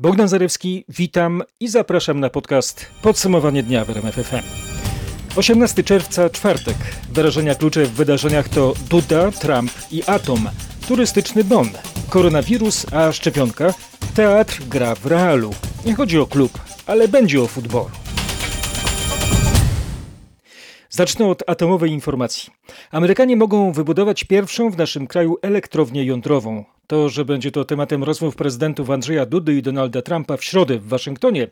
Bogdan 0.00 0.28
Zarewski, 0.28 0.84
witam 0.88 1.42
i 1.60 1.68
zapraszam 1.68 2.20
na 2.20 2.30
podcast 2.30 2.86
Podsumowanie 3.02 3.62
dnia 3.62 3.84
w 3.84 3.90
RMF 3.90 4.14
FM. 4.14 4.42
18 5.36 5.84
czerwca, 5.84 6.30
czwartek. 6.30 6.76
Wyrażenia 7.12 7.54
klucze 7.54 7.84
w 7.84 7.90
wydarzeniach 7.90 8.48
to 8.48 8.74
Duda, 8.90 9.30
Trump 9.30 9.72
i 9.90 10.02
Atom, 10.06 10.48
turystyczny 10.88 11.44
bon, 11.44 11.68
koronawirus, 12.08 12.86
a 12.92 13.12
szczepionka, 13.12 13.74
teatr 14.14 14.62
gra 14.68 14.94
w 14.94 15.06
realu. 15.06 15.54
Nie 15.86 15.94
chodzi 15.94 16.18
o 16.18 16.26
klub, 16.26 16.58
ale 16.86 17.08
będzie 17.08 17.42
o 17.42 17.46
futbolu. 17.46 17.90
Zacznę 20.92 21.26
od 21.26 21.42
atomowej 21.46 21.90
informacji. 21.90 22.50
Amerykanie 22.90 23.36
mogą 23.36 23.72
wybudować 23.72 24.24
pierwszą 24.24 24.70
w 24.70 24.76
naszym 24.76 25.06
kraju 25.06 25.36
elektrownię 25.42 26.04
jądrową. 26.04 26.64
To, 26.86 27.08
że 27.08 27.24
będzie 27.24 27.50
to 27.50 27.64
tematem 27.64 28.04
rozmów 28.04 28.36
prezydentów 28.36 28.90
Andrzeja 28.90 29.26
Dudy 29.26 29.54
i 29.54 29.62
Donalda 29.62 30.02
Trumpa 30.02 30.36
w 30.36 30.44
środę 30.44 30.78
w 30.78 30.88
Waszyngtonie, 30.88 31.48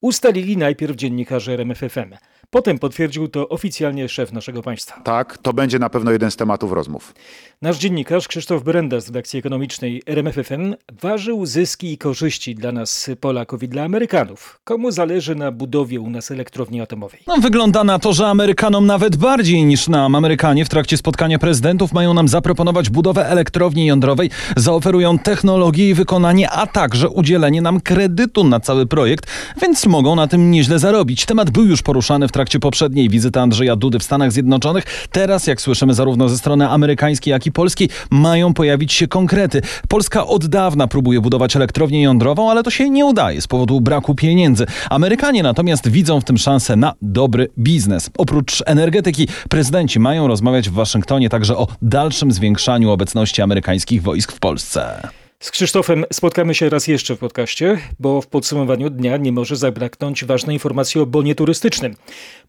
ustalili 0.00 0.56
najpierw 0.56 0.96
dziennikarze 0.96 1.52
RMFFM. 1.52 2.14
Potem 2.50 2.78
potwierdził 2.78 3.28
to 3.28 3.48
oficjalnie 3.48 4.08
szef 4.08 4.32
naszego 4.32 4.62
państwa. 4.62 5.00
Tak, 5.00 5.38
to 5.38 5.52
będzie 5.52 5.78
na 5.78 5.90
pewno 5.90 6.10
jeden 6.10 6.30
z 6.30 6.36
tematów 6.36 6.72
rozmów. 6.72 7.14
Nasz 7.62 7.78
dziennikarz 7.78 8.28
Krzysztof 8.28 8.62
Brenda 8.62 9.00
z 9.00 9.06
redakcji 9.06 9.38
ekonomicznej 9.38 10.02
RMFFM 10.06 10.74
ważył 11.02 11.46
zyski 11.46 11.92
i 11.92 11.98
korzyści 11.98 12.54
dla 12.54 12.72
nas 12.72 13.10
Polaków 13.20 13.62
i 13.62 13.68
dla 13.68 13.82
Amerykanów. 13.82 14.60
Komu 14.64 14.90
zależy 14.90 15.34
na 15.34 15.52
budowie 15.52 16.00
u 16.00 16.10
nas 16.10 16.30
elektrowni 16.30 16.80
atomowej? 16.80 17.20
No, 17.26 17.36
wygląda 17.36 17.84
na 17.84 17.98
to, 17.98 18.12
że 18.12 18.26
Amerykanom 18.26 18.86
nawet 18.86 19.16
bardziej 19.16 19.64
niż 19.64 19.88
nam. 19.88 20.14
Amerykanie 20.14 20.64
w 20.64 20.68
trakcie 20.68 20.96
spotkania 20.96 21.38
prezydentów 21.38 21.92
mają 21.92 22.14
nam 22.14 22.28
zaproponować 22.28 22.90
budowę 22.90 23.28
elektrowni 23.28 23.86
jądrowej, 23.86 24.30
zaoferują 24.56 25.18
technologię 25.18 25.90
i 25.90 25.94
wykonanie, 25.94 26.50
a 26.50 26.66
także 26.66 27.08
udzielenie 27.08 27.62
nam 27.62 27.80
kredytu 27.80 28.44
na 28.44 28.60
cały 28.60 28.86
projekt, 28.86 29.26
więc 29.62 29.86
mogą 29.86 30.16
na 30.16 30.26
tym 30.26 30.50
nieźle 30.50 30.78
zarobić. 30.78 31.26
Temat 31.26 31.50
był 31.50 31.64
już 31.64 31.82
poruszany 31.82 32.28
w 32.28 32.32
trakcie 32.36 32.60
poprzedniej 32.60 33.08
wizyty 33.08 33.40
Andrzeja 33.40 33.76
Dudy 33.76 33.98
w 33.98 34.02
Stanach 34.02 34.32
Zjednoczonych. 34.32 34.84
Teraz, 35.12 35.46
jak 35.46 35.60
słyszymy 35.60 35.94
zarówno 35.94 36.28
ze 36.28 36.38
strony 36.38 36.68
amerykańskiej, 36.68 37.30
jak 37.30 37.46
i 37.46 37.52
polskiej, 37.52 37.88
mają 38.10 38.54
pojawić 38.54 38.92
się 38.92 39.08
konkrety. 39.08 39.62
Polska 39.88 40.26
od 40.26 40.46
dawna 40.46 40.86
próbuje 40.86 41.20
budować 41.20 41.56
elektrownię 41.56 42.02
jądrową, 42.02 42.50
ale 42.50 42.62
to 42.62 42.70
się 42.70 42.90
nie 42.90 43.06
udaje 43.06 43.40
z 43.40 43.46
powodu 43.46 43.80
braku 43.80 44.14
pieniędzy. 44.14 44.66
Amerykanie 44.90 45.42
natomiast 45.42 45.88
widzą 45.88 46.20
w 46.20 46.24
tym 46.24 46.38
szansę 46.38 46.76
na 46.76 46.92
dobry 47.02 47.48
biznes. 47.58 48.10
Oprócz 48.18 48.62
energetyki, 48.66 49.28
prezydenci 49.48 50.00
mają 50.00 50.28
rozmawiać 50.28 50.68
w 50.68 50.72
Waszyngtonie 50.72 51.28
także 51.28 51.56
o 51.56 51.68
dalszym 51.82 52.32
zwiększaniu 52.32 52.90
obecności 52.90 53.42
amerykańskich 53.42 54.02
wojsk 54.02 54.32
w 54.32 54.38
Polsce. 54.38 55.08
Z 55.40 55.50
Krzysztofem 55.50 56.04
spotkamy 56.12 56.54
się 56.54 56.68
raz 56.68 56.88
jeszcze 56.88 57.16
w 57.16 57.18
podcaście, 57.18 57.78
bo 57.98 58.20
w 58.20 58.26
podsumowaniu 58.26 58.90
dnia 58.90 59.16
nie 59.16 59.32
może 59.32 59.56
zabraknąć 59.56 60.24
ważnej 60.24 60.56
informacji 60.56 61.00
o 61.00 61.06
bonie 61.06 61.34
turystycznym. 61.34 61.96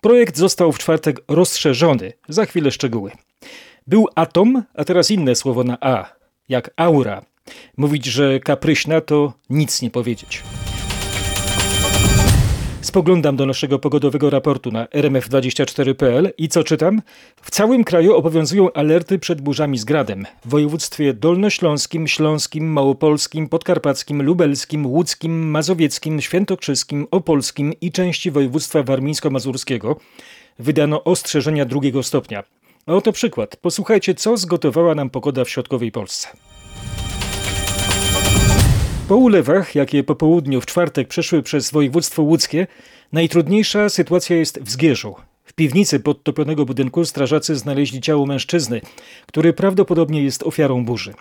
Projekt 0.02 0.38
został 0.38 0.72
w 0.72 0.80
czwartek 0.80 1.20
rozszerzony. 1.28 2.14
Za 2.30 2.46
chwilę 2.46 2.72
szczegóły. 2.72 3.12
Był 3.88 4.08
atom, 4.16 4.64
a 4.74 4.84
teraz 4.84 5.12
inne 5.12 5.36
słowo 5.36 5.64
na 5.64 5.78
A, 5.82 6.14
jak 6.50 6.72
aura. 6.76 7.26
Mówić, 7.78 8.06
że 8.06 8.40
kapryśna 8.40 9.02
to 9.02 9.34
nic 9.50 9.82
nie 9.82 9.90
powiedzieć. 9.90 10.44
Spoglądam 12.88 13.36
do 13.36 13.46
naszego 13.46 13.80
pogodowego 13.80 14.30
raportu 14.30 14.72
na 14.72 14.86
rmf24.pl 14.86 16.34
i 16.38 16.50
co 16.50 16.64
czytam? 16.64 17.02
W 17.42 17.52
całym 17.52 17.84
kraju 17.84 18.16
obowiązują 18.16 18.74
alerty 18.74 19.20
przed 19.20 19.42
burzami 19.42 19.78
z 19.78 19.86
gradem. 19.86 20.26
W 20.46 20.50
województwie 20.50 21.14
dolnośląskim, 21.14 22.08
śląskim, 22.08 22.74
małopolskim, 22.74 23.50
podkarpackim, 23.50 24.24
lubelskim, 24.24 24.86
łódzkim, 24.86 25.50
mazowieckim, 25.50 26.22
świętokrzyskim, 26.22 27.08
opolskim 27.12 27.74
i 27.82 27.92
części 27.92 28.32
województwa 28.32 28.84
warmińsko-mazurskiego 28.84 29.96
wydano 30.60 31.04
ostrzeżenia 31.04 31.66
drugiego 31.66 32.04
stopnia. 32.04 32.44
A 32.86 32.94
oto 32.94 33.12
przykład. 33.12 33.56
Posłuchajcie, 33.56 34.16
co 34.16 34.38
zgotowała 34.38 34.96
nam 34.96 35.10
pogoda 35.10 35.46
w 35.46 35.50
środkowej 35.50 35.92
Polsce. 35.92 36.28
Po 39.08 39.16
ulewach, 39.16 39.76
jakie 39.76 40.04
po 40.04 40.16
południu 40.16 40.62
w 40.62 40.66
czwartek 40.66 41.08
przeszły 41.08 41.44
przez 41.44 41.72
województwo 41.72 42.24
łódzkie, 42.24 42.68
najtrudniejsza 43.14 43.90
sytuacja 43.90 44.36
jest 44.36 44.60
w 44.60 44.70
Zgierzu. 44.70 45.16
W 45.46 45.54
piwnicy 45.54 46.00
podtopionego 46.00 46.66
budynku 46.66 47.06
strażacy 47.06 47.56
znaleźli 47.56 48.02
ciało 48.02 48.26
mężczyzny, 48.26 48.82
który 49.26 49.54
prawdopodobnie 49.54 50.24
jest 50.24 50.44
ofiarą 50.44 50.86
burzy. 50.86 51.14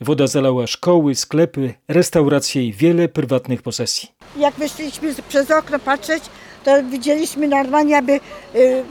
Woda 0.00 0.26
zalała 0.26 0.66
szkoły, 0.66 1.14
sklepy, 1.14 1.74
restauracje 1.88 2.66
i 2.66 2.72
wiele 2.72 3.08
prywatnych 3.08 3.62
posesji. 3.62 4.08
Jak 4.36 4.54
wyszliśmy 4.54 5.14
przez 5.28 5.50
okno 5.50 5.78
patrzeć, 5.78 6.22
to 6.64 6.84
widzieliśmy 6.90 7.48
normalnie, 7.48 7.92
jakby, 7.92 8.12
y, 8.12 8.82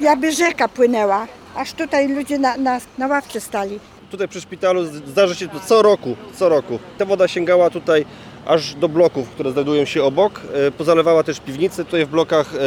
jakby 0.00 0.32
rzeka 0.32 0.68
płynęła. 0.68 1.26
Aż 1.54 1.72
tutaj 1.72 2.08
ludzie 2.08 2.38
na, 2.38 2.56
na, 2.56 2.80
na 2.98 3.06
ławce 3.06 3.40
stali. 3.40 3.78
Tutaj 4.10 4.28
przy 4.28 4.40
szpitalu 4.40 4.84
zdarza 4.84 5.34
się 5.34 5.48
to 5.48 5.60
co 5.60 5.82
roku, 5.82 6.16
co 6.34 6.48
roku. 6.48 6.78
Ta 6.98 7.04
woda 7.04 7.28
sięgała 7.28 7.70
tutaj 7.70 8.04
aż 8.46 8.74
do 8.74 8.88
bloków, 8.88 9.28
które 9.30 9.52
znajdują 9.52 9.84
się 9.84 10.02
obok. 10.02 10.40
E, 10.54 10.70
Pozalewała 10.70 11.22
też 11.22 11.40
piwnice 11.40 11.84
tutaj 11.84 12.06
w 12.06 12.08
blokach, 12.08 12.54
e, 12.54 12.58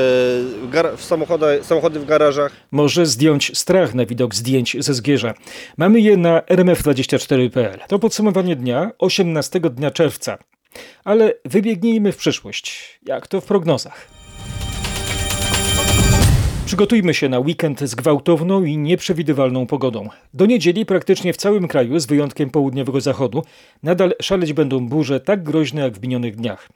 w 0.97 1.03
samochody, 1.03 1.59
samochody 1.63 1.99
w 1.99 2.05
garażach. 2.05 2.51
Może 2.71 3.05
zdjąć 3.05 3.57
strach 3.57 3.93
na 3.93 4.05
widok 4.05 4.35
zdjęć 4.35 4.77
ze 4.79 4.93
Zgierza. 4.93 5.33
Mamy 5.77 5.99
je 5.99 6.17
na 6.17 6.39
rmf24.pl. 6.39 7.79
To 7.87 7.99
podsumowanie 7.99 8.55
dnia 8.55 8.91
18 8.99 9.59
dnia 9.59 9.91
czerwca. 9.91 10.37
Ale 11.03 11.33
wybiegnijmy 11.45 12.11
w 12.11 12.17
przyszłość. 12.17 12.99
Jak 13.05 13.27
to 13.27 13.41
w 13.41 13.45
prognozach? 13.45 14.20
Przygotujmy 16.71 17.13
się 17.13 17.29
na 17.29 17.39
weekend 17.39 17.79
z 17.79 17.95
gwałtowną 17.95 18.63
i 18.63 18.77
nieprzewidywalną 18.77 19.67
pogodą. 19.67 20.09
Do 20.33 20.45
niedzieli 20.45 20.85
praktycznie 20.85 21.33
w 21.33 21.37
całym 21.37 21.67
kraju, 21.67 21.99
z 21.99 22.05
wyjątkiem 22.05 22.49
południowego 22.49 23.01
zachodu, 23.01 23.43
nadal 23.83 24.13
szaleć 24.21 24.53
będą 24.53 24.87
burze 24.87 25.19
tak 25.19 25.43
groźne 25.43 25.81
jak 25.81 25.93
w 25.93 26.01
minionych 26.01 26.35
dniach. 26.35 26.69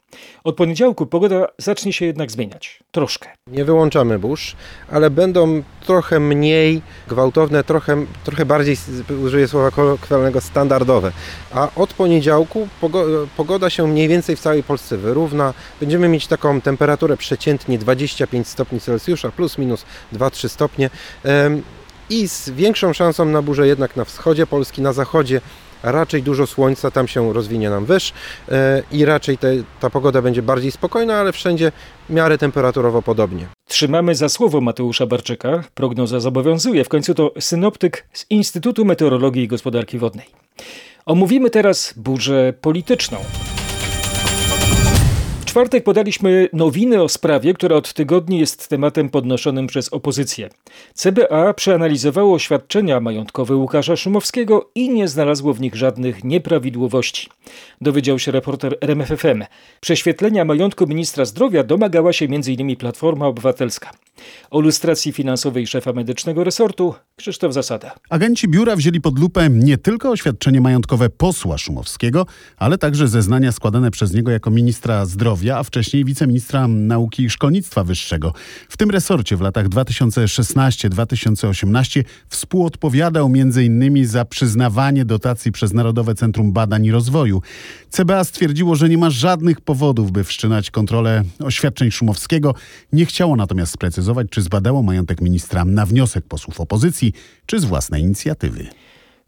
Od 0.44 0.56
poniedziałku 0.56 1.06
pogoda 1.06 1.46
zacznie 1.58 1.92
się 1.92 2.06
jednak 2.06 2.30
zmieniać. 2.30 2.82
Troszkę. 2.90 3.28
Nie 3.46 3.64
wyłączamy 3.64 4.18
burz, 4.18 4.56
ale 4.90 5.10
będą 5.10 5.62
trochę 5.86 6.20
mniej 6.20 6.82
gwałtowne, 7.08 7.64
trochę, 7.64 8.06
trochę 8.24 8.44
bardziej, 8.44 8.76
użyję 9.24 9.48
słowa 9.48 9.70
kolokwialnego, 9.70 10.40
standardowe. 10.40 11.12
A 11.54 11.68
od 11.76 11.94
poniedziałku 11.94 12.68
pogo- 12.82 13.26
pogoda 13.36 13.70
się 13.70 13.86
mniej 13.86 14.08
więcej 14.08 14.36
w 14.36 14.40
całej 14.40 14.62
Polsce 14.62 14.96
wyrówna. 14.96 15.54
Będziemy 15.80 16.08
mieć 16.08 16.26
taką 16.26 16.60
temperaturę 16.60 17.16
przeciętnie 17.16 17.78
25 17.78 18.48
stopni 18.48 18.80
Celsjusza, 18.80 19.30
plus 19.30 19.58
minus 19.58 19.85
2-3 20.12 20.48
stopnie. 20.48 20.90
I 22.10 22.28
z 22.28 22.50
większą 22.50 22.92
szansą 22.92 23.24
na 23.24 23.42
burzę 23.42 23.66
jednak 23.66 23.96
na 23.96 24.04
wschodzie 24.04 24.46
Polski, 24.46 24.82
na 24.82 24.92
zachodzie 24.92 25.40
raczej 25.82 26.22
dużo 26.22 26.46
słońca, 26.46 26.90
tam 26.90 27.08
się 27.08 27.32
rozwinie 27.32 27.70
nam 27.70 27.84
wyż 27.84 28.12
e, 28.48 28.82
i 28.92 29.04
raczej 29.04 29.38
te, 29.38 29.52
ta 29.80 29.90
pogoda 29.90 30.22
będzie 30.22 30.42
bardziej 30.42 30.70
spokojna, 30.70 31.16
ale 31.16 31.32
wszędzie 31.32 31.72
w 32.08 32.12
miarę 32.12 32.38
temperaturowo 32.38 33.02
podobnie. 33.02 33.46
Trzymamy 33.68 34.14
za 34.14 34.28
słowo 34.28 34.60
Mateusza 34.60 35.06
Barczyka. 35.06 35.64
Prognoza 35.74 36.20
zobowiązuje. 36.20 36.84
W 36.84 36.88
końcu 36.88 37.14
to 37.14 37.32
synoptyk 37.40 38.06
z 38.12 38.26
Instytutu 38.30 38.84
Meteorologii 38.84 39.42
i 39.42 39.48
Gospodarki 39.48 39.98
Wodnej. 39.98 40.26
Omówimy 41.06 41.50
teraz 41.50 41.94
burzę 41.96 42.52
polityczną. 42.60 43.18
Czwartek 45.56 45.84
podaliśmy 45.84 46.48
nowiny 46.52 47.02
o 47.02 47.08
sprawie, 47.08 47.54
która 47.54 47.76
od 47.76 47.92
tygodni 47.92 48.38
jest 48.38 48.68
tematem 48.68 49.08
podnoszonym 49.08 49.66
przez 49.66 49.88
opozycję. 49.88 50.48
CBA 50.94 51.54
przeanalizowało 51.54 52.34
oświadczenia 52.34 53.00
majątkowe 53.00 53.56
Łukasza 53.56 53.96
Szumowskiego 53.96 54.70
i 54.74 54.90
nie 54.90 55.08
znalazło 55.08 55.54
w 55.54 55.60
nich 55.60 55.74
żadnych 55.74 56.24
nieprawidłowości. 56.24 57.28
Dowiedział 57.80 58.18
się 58.18 58.32
reporter 58.32 58.78
RMFFM. 58.80 59.44
Prześwietlenia 59.80 60.44
majątku 60.44 60.86
ministra 60.86 61.24
zdrowia 61.24 61.64
domagała 61.64 62.12
się 62.12 62.24
m.in. 62.24 62.76
Platforma 62.76 63.26
Obywatelska. 63.26 63.90
O 64.50 64.60
lustracji 64.60 65.12
finansowej 65.12 65.66
szefa 65.66 65.92
medycznego 65.92 66.44
resortu 66.44 66.94
Krzysztof 67.16 67.52
Zasada. 67.52 67.94
Agenci 68.10 68.48
biura 68.48 68.76
wzięli 68.76 69.00
pod 69.00 69.18
lupę 69.18 69.48
nie 69.50 69.78
tylko 69.78 70.10
oświadczenie 70.10 70.60
majątkowe 70.60 71.10
posła 71.10 71.58
Szumowskiego, 71.58 72.26
ale 72.56 72.78
także 72.78 73.08
zeznania 73.08 73.52
składane 73.52 73.90
przez 73.90 74.14
niego 74.14 74.30
jako 74.30 74.50
ministra 74.50 75.06
zdrowia, 75.46 75.58
a 75.58 75.62
wcześniej 75.62 76.04
wiceministra 76.04 76.68
nauki 76.68 77.22
i 77.22 77.30
szkolnictwa 77.30 77.84
wyższego. 77.84 78.32
W 78.68 78.76
tym 78.76 78.90
resorcie 78.90 79.36
w 79.36 79.40
latach 79.40 79.68
2016-2018 79.68 82.04
współodpowiadał 82.28 83.32
m.in. 83.34 84.06
za 84.06 84.24
przyznawanie 84.24 85.04
dotacji 85.04 85.52
przez 85.52 85.72
Narodowe 85.72 86.14
Centrum 86.14 86.52
Badań 86.52 86.84
i 86.84 86.90
Rozwoju. 86.90 87.42
CBA 87.90 88.24
stwierdziło, 88.24 88.74
że 88.74 88.88
nie 88.88 88.98
ma 88.98 89.10
żadnych 89.10 89.60
powodów, 89.60 90.12
by 90.12 90.24
wszczynać 90.24 90.70
kontrolę 90.70 91.22
oświadczeń 91.44 91.90
Szumowskiego. 91.90 92.54
Nie 92.92 93.06
chciało 93.06 93.36
natomiast 93.36 93.72
sprecyzować, 93.72 94.26
czy 94.30 94.42
zbadało 94.42 94.82
majątek 94.82 95.20
ministra 95.20 95.64
na 95.64 95.86
wniosek 95.86 96.24
posłów 96.24 96.60
opozycji, 96.60 97.12
czy 97.46 97.60
z 97.60 97.64
własnej 97.64 98.02
inicjatywy. 98.02 98.66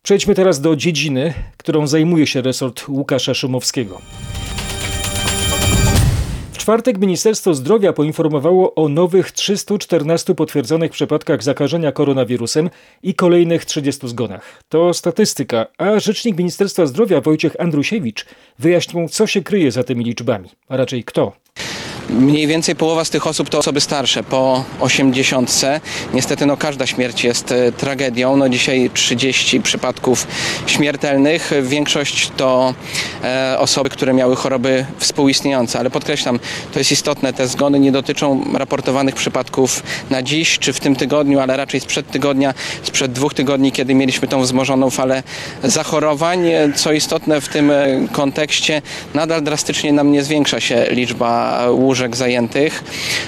Przejdźmy 0.02 0.34
teraz 0.34 0.60
do 0.60 0.76
dziedziny, 0.76 1.34
którą 1.56 1.86
zajmuje 1.86 2.26
się 2.26 2.42
resort 2.42 2.88
Łukasza 2.88 3.34
Szumowskiego. 3.34 4.00
Czwartek 6.68 6.98
Ministerstwo 6.98 7.54
Zdrowia 7.54 7.92
poinformowało 7.92 8.74
o 8.74 8.88
nowych 8.88 9.32
314 9.32 10.34
potwierdzonych 10.34 10.90
przypadkach 10.90 11.42
zakażenia 11.42 11.92
koronawirusem 11.92 12.70
i 13.02 13.14
kolejnych 13.14 13.64
30 13.64 14.08
zgonach. 14.08 14.62
To 14.68 14.94
statystyka, 14.94 15.66
a 15.78 15.98
rzecznik 15.98 16.38
Ministerstwa 16.38 16.86
Zdrowia 16.86 17.20
Wojciech 17.20 17.60
Andrusiewicz 17.60 18.26
wyjaśnił, 18.58 19.08
co 19.08 19.26
się 19.26 19.42
kryje 19.42 19.72
za 19.72 19.84
tymi 19.84 20.04
liczbami, 20.04 20.48
a 20.68 20.76
raczej 20.76 21.04
kto. 21.04 21.32
Mniej 22.10 22.46
więcej 22.46 22.76
połowa 22.76 23.04
z 23.04 23.10
tych 23.10 23.26
osób 23.26 23.48
to 23.48 23.58
osoby 23.58 23.80
starsze, 23.80 24.22
po 24.22 24.64
80. 24.80 25.60
Niestety 26.14 26.46
no, 26.46 26.56
każda 26.56 26.86
śmierć 26.86 27.24
jest 27.24 27.52
e, 27.52 27.72
tragedią. 27.72 28.36
No, 28.36 28.48
dzisiaj 28.48 28.90
30 28.94 29.60
przypadków 29.60 30.26
śmiertelnych. 30.66 31.52
Większość 31.62 32.30
to 32.36 32.74
e, 33.24 33.56
osoby, 33.58 33.90
które 33.90 34.14
miały 34.14 34.36
choroby 34.36 34.86
współistniejące, 34.98 35.78
ale 35.78 35.90
podkreślam, 35.90 36.38
to 36.72 36.78
jest 36.78 36.92
istotne, 36.92 37.32
te 37.32 37.48
zgony 37.48 37.80
nie 37.80 37.92
dotyczą 37.92 38.44
raportowanych 38.54 39.14
przypadków 39.14 39.82
na 40.10 40.22
dziś 40.22 40.58
czy 40.58 40.72
w 40.72 40.80
tym 40.80 40.96
tygodniu, 40.96 41.40
ale 41.40 41.56
raczej 41.56 41.80
sprzed 41.80 42.10
tygodnia, 42.10 42.54
sprzed 42.82 43.12
dwóch 43.12 43.34
tygodni, 43.34 43.72
kiedy 43.72 43.94
mieliśmy 43.94 44.28
tą 44.28 44.42
wzmożoną 44.42 44.90
falę 44.90 45.22
zachorowań. 45.64 46.44
Co 46.76 46.92
istotne 46.92 47.40
w 47.40 47.48
tym 47.48 47.70
e, 47.70 47.86
kontekście, 48.12 48.82
nadal 49.14 49.42
drastycznie 49.42 49.92
nam 49.92 50.12
nie 50.12 50.22
zwiększa 50.22 50.60
się 50.60 50.86
liczba 50.90 51.60
łóżek 51.70 51.97
łóżek 51.98 52.16
zajętych. 52.16 52.84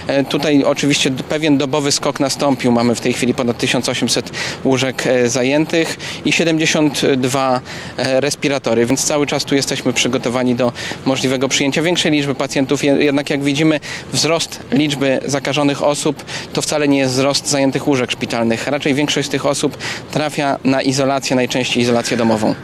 E, 0.07 0.25
tutaj 0.25 0.65
oczywiście 0.65 1.11
pewien 1.11 1.59
dobowy 1.59 1.93
skok 1.93 2.21
nastąpił. 2.21 2.73
Mamy 2.73 2.95
w 2.95 3.01
tej 3.01 3.13
chwili 3.13 3.35
ponad 3.35 3.59
1800 3.59 4.31
łóżek 4.65 5.07
e, 5.07 5.29
zajętych 5.29 5.97
i 6.25 6.33
72 6.33 7.61
e, 7.97 8.21
respiratory, 8.21 8.87
więc 8.87 9.05
cały 9.05 9.27
czas 9.27 9.45
tu 9.45 9.55
jesteśmy 9.55 9.93
przygotowani 9.93 10.55
do 10.55 10.73
możliwego 11.07 11.49
przyjęcia 11.49 11.83
większej 11.83 12.13
liczby 12.13 12.35
pacjentów. 12.35 12.85
Jednak 12.85 13.31
jak 13.31 13.43
widzimy, 13.43 13.81
wzrost 14.13 14.61
liczby 14.73 15.21
zakażonych 15.27 15.83
osób 15.83 16.25
to 16.53 16.63
wcale 16.63 16.89
nie 16.89 16.99
jest 16.99 17.13
wzrost 17.15 17.49
zajętych 17.49 17.89
łóżek 17.89 18.11
szpitalnych. 18.11 18.67
Raczej 18.67 18.95
większość 18.95 19.29
z 19.29 19.31
tych 19.31 19.47
osób 19.47 19.79
trafia 20.13 20.59
na 20.65 20.83
izolację, 20.83 21.37
najczęściej 21.37 21.83
izolację 21.83 22.17
domową. 22.17 22.55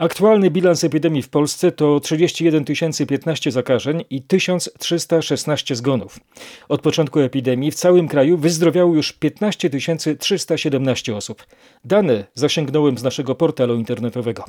Aktualny 0.00 0.50
bilans 0.50 0.84
epidemii 0.84 1.22
w 1.22 1.28
Polsce 1.28 1.72
to 1.72 2.00
31 2.00 2.64
015 3.08 3.50
zakażeń 3.50 4.04
i 4.10 4.22
1316 4.22 5.76
zgonów. 5.76 6.20
Od 6.68 6.80
początku 6.82 7.20
epidemii 7.20 7.70
w 7.70 7.74
całym 7.74 8.08
kraju 8.08 8.36
wyzdrowiało 8.36 8.94
już 8.94 9.12
15 9.12 9.70
317 10.18 11.16
osób. 11.16 11.46
Dane 11.84 12.24
zasięgnąłem 12.34 12.98
z 12.98 13.02
naszego 13.02 13.34
portalu 13.34 13.74
internetowego. 13.74 14.44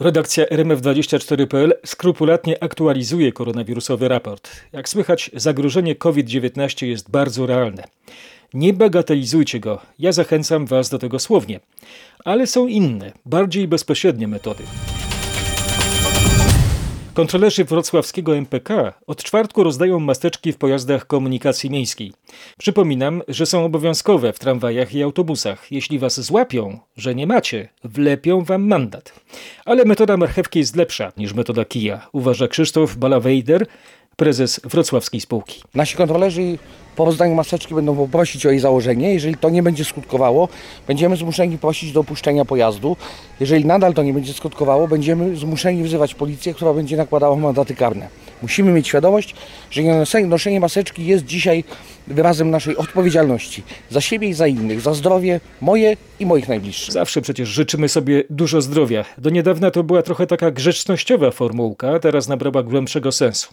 Redakcja 0.00 0.44
RMF24.pl 0.44 1.74
skrupulatnie 1.84 2.62
aktualizuje 2.62 3.32
koronawirusowy 3.32 4.08
raport. 4.08 4.50
Jak 4.72 4.88
słychać, 4.88 5.30
zagrożenie 5.34 5.96
COVID-19 5.96 6.86
jest 6.86 7.10
bardzo 7.10 7.46
realne. 7.46 7.84
Nie 8.54 8.72
bagatelizujcie 8.72 9.60
go, 9.60 9.80
ja 9.98 10.12
zachęcam 10.12 10.66
Was 10.66 10.90
do 10.90 10.98
tego 10.98 11.18
słownie. 11.18 11.60
Ale 12.24 12.46
są 12.46 12.66
inne, 12.66 13.12
bardziej 13.26 13.68
bezpośrednie 13.68 14.28
metody. 14.28 14.62
Kontrolerzy 17.14 17.64
wrocławskiego 17.64 18.36
MPK 18.36 18.92
od 19.06 19.22
czwartku 19.22 19.64
rozdają 19.64 20.00
maseczki 20.00 20.52
w 20.52 20.56
pojazdach 20.56 21.06
komunikacji 21.06 21.70
miejskiej. 21.70 22.12
Przypominam, 22.58 23.22
że 23.28 23.46
są 23.46 23.64
obowiązkowe 23.64 24.32
w 24.32 24.38
tramwajach 24.38 24.94
i 24.94 25.02
autobusach. 25.02 25.72
Jeśli 25.72 25.98
was 25.98 26.20
złapią, 26.20 26.78
że 26.96 27.14
nie 27.14 27.26
macie, 27.26 27.68
wlepią 27.84 28.44
wam 28.44 28.66
mandat. 28.66 29.20
Ale 29.64 29.84
metoda 29.84 30.16
marchewki 30.16 30.58
jest 30.58 30.76
lepsza 30.76 31.12
niż 31.16 31.34
metoda 31.34 31.64
kija, 31.64 32.08
uważa 32.12 32.48
Krzysztof 32.48 32.96
Balawejder, 32.96 33.66
prezes 34.22 34.60
wrocławskiej 34.64 35.20
spółki. 35.20 35.62
Nasi 35.74 35.96
kontrolerzy 35.96 36.58
po 36.96 37.04
rozdaniu 37.04 37.34
maseczki 37.34 37.74
będą 37.74 37.96
poprosić 37.96 38.46
o 38.46 38.50
jej 38.50 38.60
założenie. 38.60 39.14
Jeżeli 39.14 39.36
to 39.36 39.50
nie 39.50 39.62
będzie 39.62 39.84
skutkowało, 39.84 40.48
będziemy 40.88 41.16
zmuszeni 41.16 41.58
prosić 41.58 41.92
do 41.92 42.00
opuszczenia 42.00 42.44
pojazdu. 42.44 42.96
Jeżeli 43.40 43.64
nadal 43.64 43.94
to 43.94 44.02
nie 44.02 44.12
będzie 44.12 44.32
skutkowało, 44.32 44.88
będziemy 44.88 45.36
zmuszeni 45.36 45.82
wzywać 45.82 46.14
policję, 46.14 46.54
która 46.54 46.72
będzie 46.72 46.96
nakładała 46.96 47.36
mandaty 47.36 47.74
karne. 47.74 48.08
Musimy 48.42 48.72
mieć 48.72 48.88
świadomość, 48.88 49.34
że 49.70 49.82
noszenie 50.26 50.60
maseczki 50.60 51.06
jest 51.06 51.24
dzisiaj 51.24 51.64
wyrazem 52.06 52.50
naszej 52.50 52.76
odpowiedzialności 52.76 53.62
za 53.90 54.00
siebie 54.00 54.28
i 54.28 54.34
za 54.34 54.46
innych, 54.46 54.80
za 54.80 54.94
zdrowie 54.94 55.40
moje 55.60 55.96
i 56.20 56.26
moich 56.26 56.48
najbliższych. 56.48 56.92
Zawsze 56.92 57.20
przecież 57.20 57.48
życzymy 57.48 57.88
sobie 57.88 58.24
dużo 58.30 58.60
zdrowia. 58.60 59.04
Do 59.18 59.30
niedawna 59.30 59.70
to 59.70 59.82
była 59.82 60.02
trochę 60.02 60.26
taka 60.26 60.50
grzecznościowa 60.50 61.30
formułka, 61.30 61.98
teraz 61.98 62.28
nabrała 62.28 62.62
głębszego 62.62 63.12
sensu. 63.12 63.48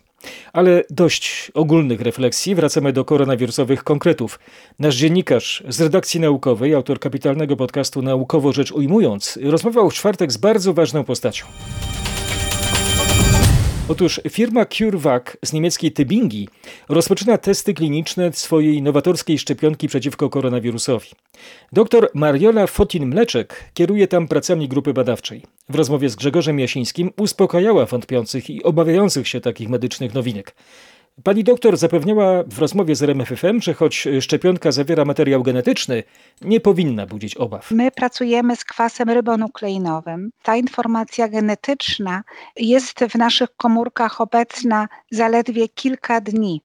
Ale 0.53 0.83
dość 0.89 1.51
ogólnych 1.53 2.01
refleksji, 2.01 2.55
wracamy 2.55 2.93
do 2.93 3.05
koronawirusowych 3.05 3.83
konkretów. 3.83 4.39
Nasz 4.79 4.95
dziennikarz 4.95 5.63
z 5.67 5.81
redakcji 5.81 6.19
naukowej, 6.19 6.73
autor 6.75 6.99
kapitalnego 6.99 7.55
podcastu 7.55 8.01
Naukowo 8.01 8.53
Rzecz 8.53 8.71
Ujmując, 8.71 9.39
rozmawiał 9.43 9.89
w 9.89 9.93
czwartek 9.93 10.31
z 10.31 10.37
bardzo 10.37 10.73
ważną 10.73 11.03
postacią. 11.03 11.45
Otóż 13.89 14.21
firma 14.29 14.65
CureVac 14.65 15.23
z 15.45 15.53
niemieckiej 15.53 15.91
Tybingi 15.91 16.49
rozpoczyna 16.89 17.37
testy 17.37 17.73
kliniczne 17.73 18.33
swojej 18.33 18.81
nowatorskiej 18.81 19.39
szczepionki 19.39 19.87
przeciwko 19.87 20.29
koronawirusowi. 20.29 21.09
Dr 21.73 22.09
Mariola 22.13 22.65
Fotin-Mleczek 22.65 23.45
kieruje 23.73 24.07
tam 24.07 24.27
pracami 24.27 24.67
grupy 24.67 24.93
badawczej. 24.93 25.43
W 25.69 25.75
rozmowie 25.75 26.09
z 26.09 26.15
Grzegorzem 26.15 26.59
Jasińskim 26.59 27.11
uspokajała 27.17 27.85
wątpiących 27.85 28.49
i 28.49 28.63
obawiających 28.63 29.27
się 29.27 29.41
takich 29.41 29.69
medycznych 29.69 30.13
nowinek. 30.13 30.55
Pani 31.23 31.43
doktor 31.43 31.77
zapewniała 31.77 32.43
w 32.43 32.59
rozmowie 32.59 32.95
z 32.95 33.03
RMFFM, 33.03 33.61
że 33.61 33.73
choć 33.73 34.07
szczepionka 34.21 34.71
zawiera 34.71 35.05
materiał 35.05 35.43
genetyczny, 35.43 36.03
nie 36.41 36.59
powinna 36.59 37.05
budzić 37.05 37.35
obaw. 37.35 37.71
My 37.71 37.91
pracujemy 37.91 38.55
z 38.55 38.65
kwasem 38.65 39.09
rybonukleinowym. 39.09 40.31
Ta 40.43 40.55
informacja 40.55 41.27
genetyczna 41.27 42.23
jest 42.55 42.99
w 42.99 43.15
naszych 43.15 43.55
komórkach 43.57 44.21
obecna 44.21 44.87
zaledwie 45.11 45.69
kilka 45.69 46.21
dni. 46.21 46.61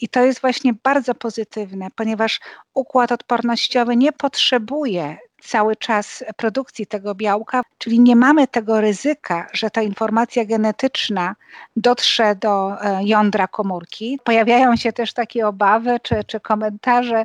I 0.00 0.08
to 0.08 0.24
jest 0.24 0.40
właśnie 0.40 0.74
bardzo 0.82 1.14
pozytywne, 1.14 1.88
ponieważ 1.94 2.40
układ 2.74 3.12
odpornościowy 3.12 3.96
nie 3.96 4.12
potrzebuje 4.12 5.16
cały 5.40 5.76
czas 5.76 6.24
produkcji 6.36 6.86
tego 6.86 7.14
białka, 7.14 7.62
czyli 7.78 8.00
nie 8.00 8.16
mamy 8.16 8.48
tego 8.48 8.80
ryzyka, 8.80 9.46
że 9.52 9.70
ta 9.70 9.82
informacja 9.82 10.44
genetyczna 10.44 11.36
dotrze 11.76 12.34
do 12.34 12.82
e, 12.82 13.00
jądra 13.04 13.46
komórki. 13.48 14.18
Pojawiają 14.24 14.76
się 14.76 14.92
też 14.92 15.12
takie 15.12 15.48
obawy 15.48 16.00
czy, 16.02 16.24
czy 16.26 16.40
komentarze, 16.40 17.24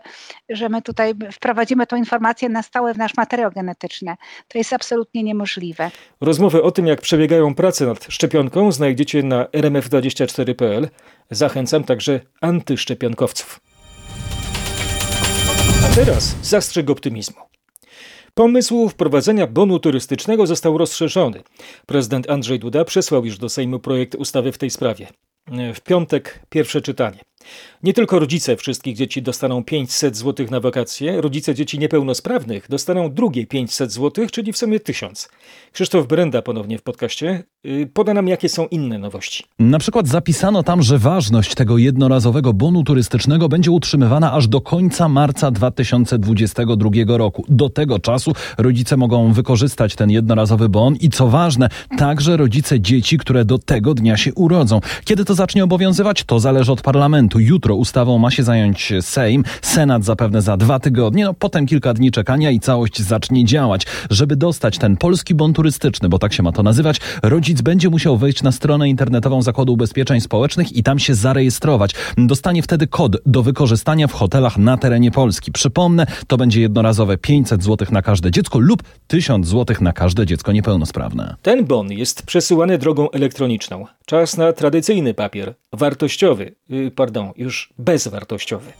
że 0.50 0.70
my 0.70 0.82
tutaj 0.82 1.14
wprowadzimy 1.32 1.88
tą 1.88 1.96
informację 1.96 2.50
na 2.50 2.64
stałe 2.64 2.94
w 2.94 2.98
nasz 2.98 3.18
materiał 3.18 3.52
genetyczny. 3.52 4.16
To 4.48 4.58
jest 4.58 4.74
absolutnie 4.74 5.24
niemożliwe. 5.24 5.92
Rozmowy 6.22 6.64
o 6.64 6.72
tym, 6.72 6.88
jak 6.88 7.02
przebiegają 7.02 7.56
prace 7.56 7.86
nad 7.86 8.04
szczepionką, 8.10 8.72
znajdziecie 8.72 9.24
na 9.24 9.46
rmf24.pl. 9.46 10.90
Zachęcam 11.32 11.84
także 11.84 12.20
antyszczepionkowców. 12.42 13.60
A 15.86 15.96
teraz 15.96 16.36
zastrzyk 16.42 16.90
optymizmu. 16.90 17.45
Pomysł 18.38 18.90
wprowadzenia 18.90 19.48
bonu 19.48 19.80
turystycznego 19.80 20.48
został 20.48 20.78
rozszerzony. 20.78 21.44
Prezydent 21.86 22.30
Andrzej 22.30 22.60
Duda 22.60 22.86
przesłał 22.86 23.26
już 23.26 23.38
do 23.38 23.50
Sejmu 23.50 23.80
projekt 23.80 24.16
ustawy 24.16 24.52
w 24.52 24.58
tej 24.58 24.70
sprawie. 24.70 25.08
W 25.76 25.82
piątek 25.82 26.40
pierwsze 26.50 26.82
czytanie. 26.82 27.20
Nie 27.84 27.94
tylko 27.94 28.20
rodzice 28.20 28.56
wszystkich 28.56 28.96
dzieci 28.96 29.22
dostaną 29.22 29.64
500 29.64 30.18
zł 30.18 30.48
na 30.52 30.60
wakacje, 30.60 31.22
rodzice 31.22 31.56
dzieci 31.56 31.80
niepełnosprawnych 31.80 32.66
dostaną 32.70 33.14
drugie 33.14 33.48
500 33.48 33.92
zł, 33.92 34.28
czyli 34.32 34.54
w 34.54 34.58
sumie 34.58 34.80
1000. 34.80 35.30
Krzysztof 35.72 36.08
Brenda 36.08 36.42
ponownie 36.42 36.78
w 36.78 36.82
podcaście 36.82 37.44
y, 37.66 37.90
poda 37.94 38.14
nam, 38.14 38.28
jakie 38.28 38.50
są 38.50 38.68
inne 38.68 39.00
nowości. 39.00 39.44
Na 39.60 39.80
przykład 39.80 40.08
zapisano 40.08 40.64
tam, 40.64 40.82
że 40.82 40.98
ważność 40.98 41.56
tego 41.56 41.78
jednorazowego 41.78 42.54
bonu 42.54 42.84
turystycznego 42.84 43.50
będzie 43.50 43.72
utrzymywana 43.72 44.34
aż 44.34 44.48
do 44.48 44.62
końca 44.62 45.10
marca 45.10 45.52
2022 45.52 46.90
roku. 47.08 47.46
Do 47.50 47.70
tego 47.70 48.00
czasu 48.00 48.34
rodzice 48.58 48.98
mogą 48.98 49.34
wykorzystać 49.34 49.96
ten 49.96 50.10
jednorazowy 50.10 50.70
bon 50.70 50.96
i 50.96 51.10
co 51.10 51.28
ważne, 51.28 51.70
także 51.98 52.38
rodzice 52.38 52.80
dzieci, 52.80 53.18
które 53.18 53.46
do 53.46 53.58
tego 53.58 53.94
dnia 53.94 54.18
się 54.18 54.34
urodzą. 54.34 54.82
Kiedy 55.06 55.26
to 55.26 55.36
zacznie 55.36 55.64
obowiązywać, 55.64 56.24
to 56.24 56.40
zależy 56.40 56.72
od 56.72 56.82
parlamentu. 56.82 57.35
Jutro 57.40 57.76
ustawą 57.76 58.18
ma 58.18 58.32
się 58.32 58.44
zająć 58.44 58.94
Sejm, 59.02 59.44
Senat 59.62 60.04
zapewne 60.04 60.42
za 60.42 60.58
dwa 60.58 60.80
tygodnie, 60.80 61.26
no 61.26 61.34
potem 61.34 61.66
kilka 61.66 61.94
dni 61.94 62.12
czekania 62.12 62.52
i 62.52 62.60
całość 62.60 63.02
zacznie 63.02 63.46
działać. 63.46 63.86
Żeby 64.10 64.36
dostać 64.36 64.78
ten 64.78 64.98
polski 64.98 65.36
bon 65.36 65.54
turystyczny, 65.54 66.10
bo 66.10 66.20
tak 66.20 66.34
się 66.34 66.44
ma 66.44 66.52
to 66.52 66.64
nazywać, 66.64 67.00
rodzic 67.24 67.62
będzie 67.62 67.90
musiał 67.90 68.18
wejść 68.18 68.44
na 68.44 68.52
stronę 68.52 68.90
internetową 68.90 69.42
Zakładu 69.42 69.74
Ubezpieczeń 69.74 70.22
Społecznych 70.22 70.74
i 70.74 70.84
tam 70.84 71.00
się 71.00 71.16
zarejestrować. 71.16 71.92
Dostanie 72.18 72.64
wtedy 72.64 72.88
kod 72.88 73.16
do 73.26 73.44
wykorzystania 73.44 74.08
w 74.08 74.14
hotelach 74.14 74.58
na 74.58 74.78
terenie 74.78 75.12
Polski. 75.12 75.52
Przypomnę, 75.52 76.06
to 76.28 76.38
będzie 76.38 76.62
jednorazowe 76.62 77.18
500 77.18 77.64
zł 77.64 77.88
na 77.92 78.02
każde 78.02 78.32
dziecko 78.32 78.60
lub 78.60 78.84
1000 79.08 79.48
zł 79.48 79.78
na 79.82 79.94
każde 79.94 80.26
dziecko 80.26 80.52
niepełnosprawne. 80.52 81.36
Ten 81.42 81.66
bon 81.66 81.92
jest 81.92 82.26
przesyłany 82.26 82.78
drogą 82.78 83.12
elektroniczną. 83.12 83.86
Czas 84.06 84.38
na 84.38 84.54
tradycyjny 84.54 85.14
papier, 85.14 85.54
wartościowy, 85.74 86.56
yy, 86.70 86.92
pardon, 86.92 87.25
już 87.38 87.74
bezwartościowy. 87.78 88.72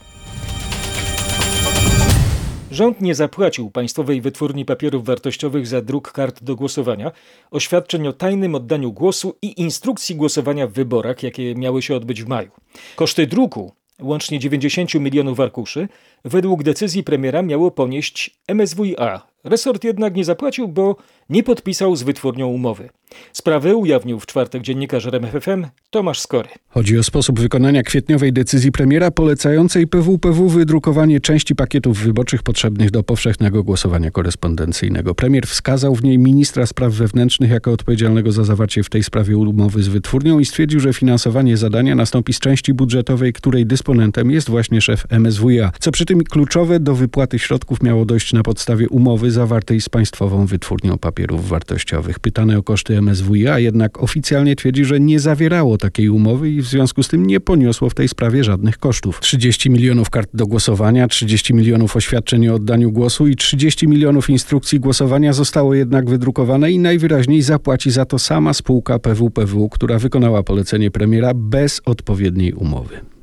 Rząd 2.70 3.00
nie 3.00 3.14
zapłacił 3.14 3.70
Państwowej 3.70 4.20
Wytwórni 4.20 4.64
Papierów 4.64 5.04
Wartościowych 5.04 5.66
za 5.66 5.80
druk 5.80 6.12
kart 6.12 6.42
do 6.42 6.56
głosowania, 6.56 7.12
oświadczeń 7.50 8.08
o 8.08 8.12
tajnym 8.12 8.54
oddaniu 8.54 8.92
głosu 8.92 9.38
i 9.42 9.60
instrukcji 9.60 10.16
głosowania 10.16 10.66
w 10.66 10.72
wyborach, 10.72 11.22
jakie 11.22 11.54
miały 11.54 11.82
się 11.82 11.96
odbyć 11.96 12.22
w 12.22 12.28
maju. 12.28 12.50
Koszty 12.96 13.26
druku, 13.26 13.72
łącznie 14.00 14.38
90 14.38 14.94
milionów 14.94 15.40
arkuszy, 15.40 15.88
według 16.24 16.62
decyzji 16.62 17.02
premiera 17.02 17.42
miało 17.42 17.70
ponieść 17.70 18.38
MSWiA. 18.48 19.22
Resort 19.46 19.84
jednak 19.84 20.14
nie 20.14 20.24
zapłacił, 20.24 20.68
bo 20.68 20.96
nie 21.30 21.42
podpisał 21.42 21.96
z 21.96 22.02
wytwórnią 22.02 22.46
umowy. 22.46 22.88
Sprawę 23.32 23.76
ujawnił 23.76 24.20
w 24.20 24.26
czwartek 24.26 24.62
dziennikarz 24.62 25.06
RMFFM 25.06 25.66
Tomasz 25.90 26.20
Skory. 26.20 26.48
Chodzi 26.68 26.98
o 26.98 27.02
sposób 27.02 27.40
wykonania 27.40 27.82
kwietniowej 27.82 28.32
decyzji 28.32 28.72
premiera 28.72 29.10
polecającej 29.10 29.86
PWPW 29.86 30.48
wydrukowanie 30.48 31.20
części 31.20 31.54
pakietów 31.54 31.98
wyborczych 31.98 32.42
potrzebnych 32.42 32.90
do 32.90 33.02
powszechnego 33.02 33.62
głosowania 33.62 34.10
korespondencyjnego. 34.10 35.14
Premier 35.14 35.46
wskazał 35.46 35.94
w 35.94 36.04
niej 36.04 36.18
ministra 36.18 36.66
spraw 36.66 36.92
wewnętrznych 36.92 37.50
jako 37.50 37.72
odpowiedzialnego 37.72 38.32
za 38.32 38.44
zawarcie 38.44 38.82
w 38.82 38.90
tej 38.90 39.02
sprawie 39.02 39.36
umowy 39.36 39.82
z 39.82 39.88
wytwórnią 39.88 40.38
i 40.38 40.44
stwierdził, 40.44 40.80
że 40.80 40.92
finansowanie 40.92 41.56
zadania 41.56 41.94
nastąpi 41.94 42.32
z 42.32 42.40
części 42.40 42.74
budżetowej, 42.74 43.32
której 43.32 43.66
dysponentem 43.66 44.30
jest 44.30 44.50
właśnie 44.50 44.80
szef 44.80 45.06
MSWiA. 45.10 45.72
Co 45.80 45.90
przy 45.90 46.06
tym 46.06 46.24
kluczowe, 46.24 46.80
do 46.80 46.94
wypłaty 46.94 47.38
środków 47.38 47.82
miało 47.82 48.04
dojść 48.04 48.32
na 48.32 48.42
podstawie 48.42 48.88
umowy 48.88 49.30
zawartej 49.36 49.80
z 49.80 49.88
Państwową 49.88 50.46
Wytwórnią 50.46 50.98
Papierów 50.98 51.48
Wartościowych. 51.48 52.18
Pytane 52.18 52.58
o 52.58 52.62
koszty 52.62 53.02
MSWiA 53.02 53.58
jednak 53.58 54.02
oficjalnie 54.02 54.56
twierdzi, 54.56 54.84
że 54.84 55.00
nie 55.00 55.20
zawierało 55.20 55.78
takiej 55.78 56.08
umowy 56.08 56.50
i 56.50 56.62
w 56.62 56.66
związku 56.66 57.02
z 57.02 57.08
tym 57.08 57.26
nie 57.26 57.40
poniosło 57.40 57.90
w 57.90 57.94
tej 57.94 58.08
sprawie 58.08 58.44
żadnych 58.44 58.78
kosztów. 58.78 59.20
30 59.20 59.70
milionów 59.70 60.10
kart 60.10 60.30
do 60.34 60.46
głosowania, 60.46 61.08
30 61.08 61.54
milionów 61.54 61.96
oświadczeń 61.96 62.48
o 62.48 62.54
oddaniu 62.54 62.92
głosu 62.92 63.26
i 63.26 63.36
30 63.36 63.88
milionów 63.88 64.30
instrukcji 64.30 64.80
głosowania 64.80 65.32
zostało 65.32 65.74
jednak 65.74 66.10
wydrukowane 66.10 66.72
i 66.72 66.78
najwyraźniej 66.78 67.42
zapłaci 67.42 67.90
za 67.90 68.04
to 68.04 68.18
sama 68.18 68.52
spółka 68.52 68.98
PWPW, 68.98 69.68
która 69.68 69.98
wykonała 69.98 70.42
polecenie 70.42 70.90
premiera 70.90 71.34
bez 71.34 71.80
odpowiedniej 71.84 72.52
umowy. 72.52 73.15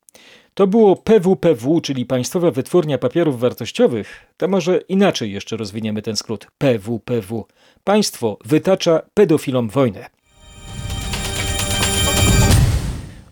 To 0.54 0.68
było 0.68 0.96
PWPW, 0.96 1.82
czyli 1.82 2.06
Państwowa 2.06 2.52
Wytwórnia 2.52 2.98
Papierów 2.98 3.40
Wartościowych. 3.40 4.26
To 4.38 4.48
może 4.48 4.78
inaczej 4.78 5.32
jeszcze 5.32 5.58
rozwiniemy 5.58 6.02
ten 6.02 6.16
skrót. 6.16 6.48
PWPW. 6.58 7.48
Państwo 7.84 8.38
wytacza 8.46 9.02
pedofilom 9.14 9.70
wojnę. 9.70 10.10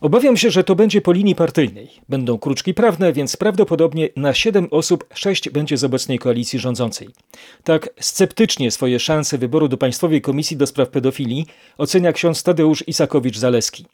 Obawiam 0.02 0.38
się, 0.38 0.52
że 0.52 0.64
to 0.64 0.76
będzie 0.76 1.02
po 1.02 1.12
linii 1.12 1.36
partyjnej. 1.36 1.90
Będą 2.10 2.38
kruczki 2.38 2.74
prawne, 2.74 3.14
więc 3.14 3.38
prawdopodobnie 3.38 4.10
na 4.16 4.34
7 4.34 4.68
osób 4.72 5.06
6 5.14 5.50
będzie 5.50 5.78
z 5.78 5.84
obecnej 5.84 6.20
koalicji 6.20 6.60
rządzącej. 6.60 7.10
Tak 7.64 7.90
sceptycznie 8.00 8.72
swoje 8.72 9.00
szanse 9.00 9.38
wyboru 9.38 9.68
do 9.68 9.78
Państwowej 9.78 10.22
Komisji 10.22 10.58
do 10.58 10.68
Spraw 10.68 10.90
Pedofilii 10.90 11.46
ocenia 11.78 12.14
ksiądz 12.14 12.44
Tadeusz 12.44 12.84
Isakowicz-Zaleski. 12.88 13.86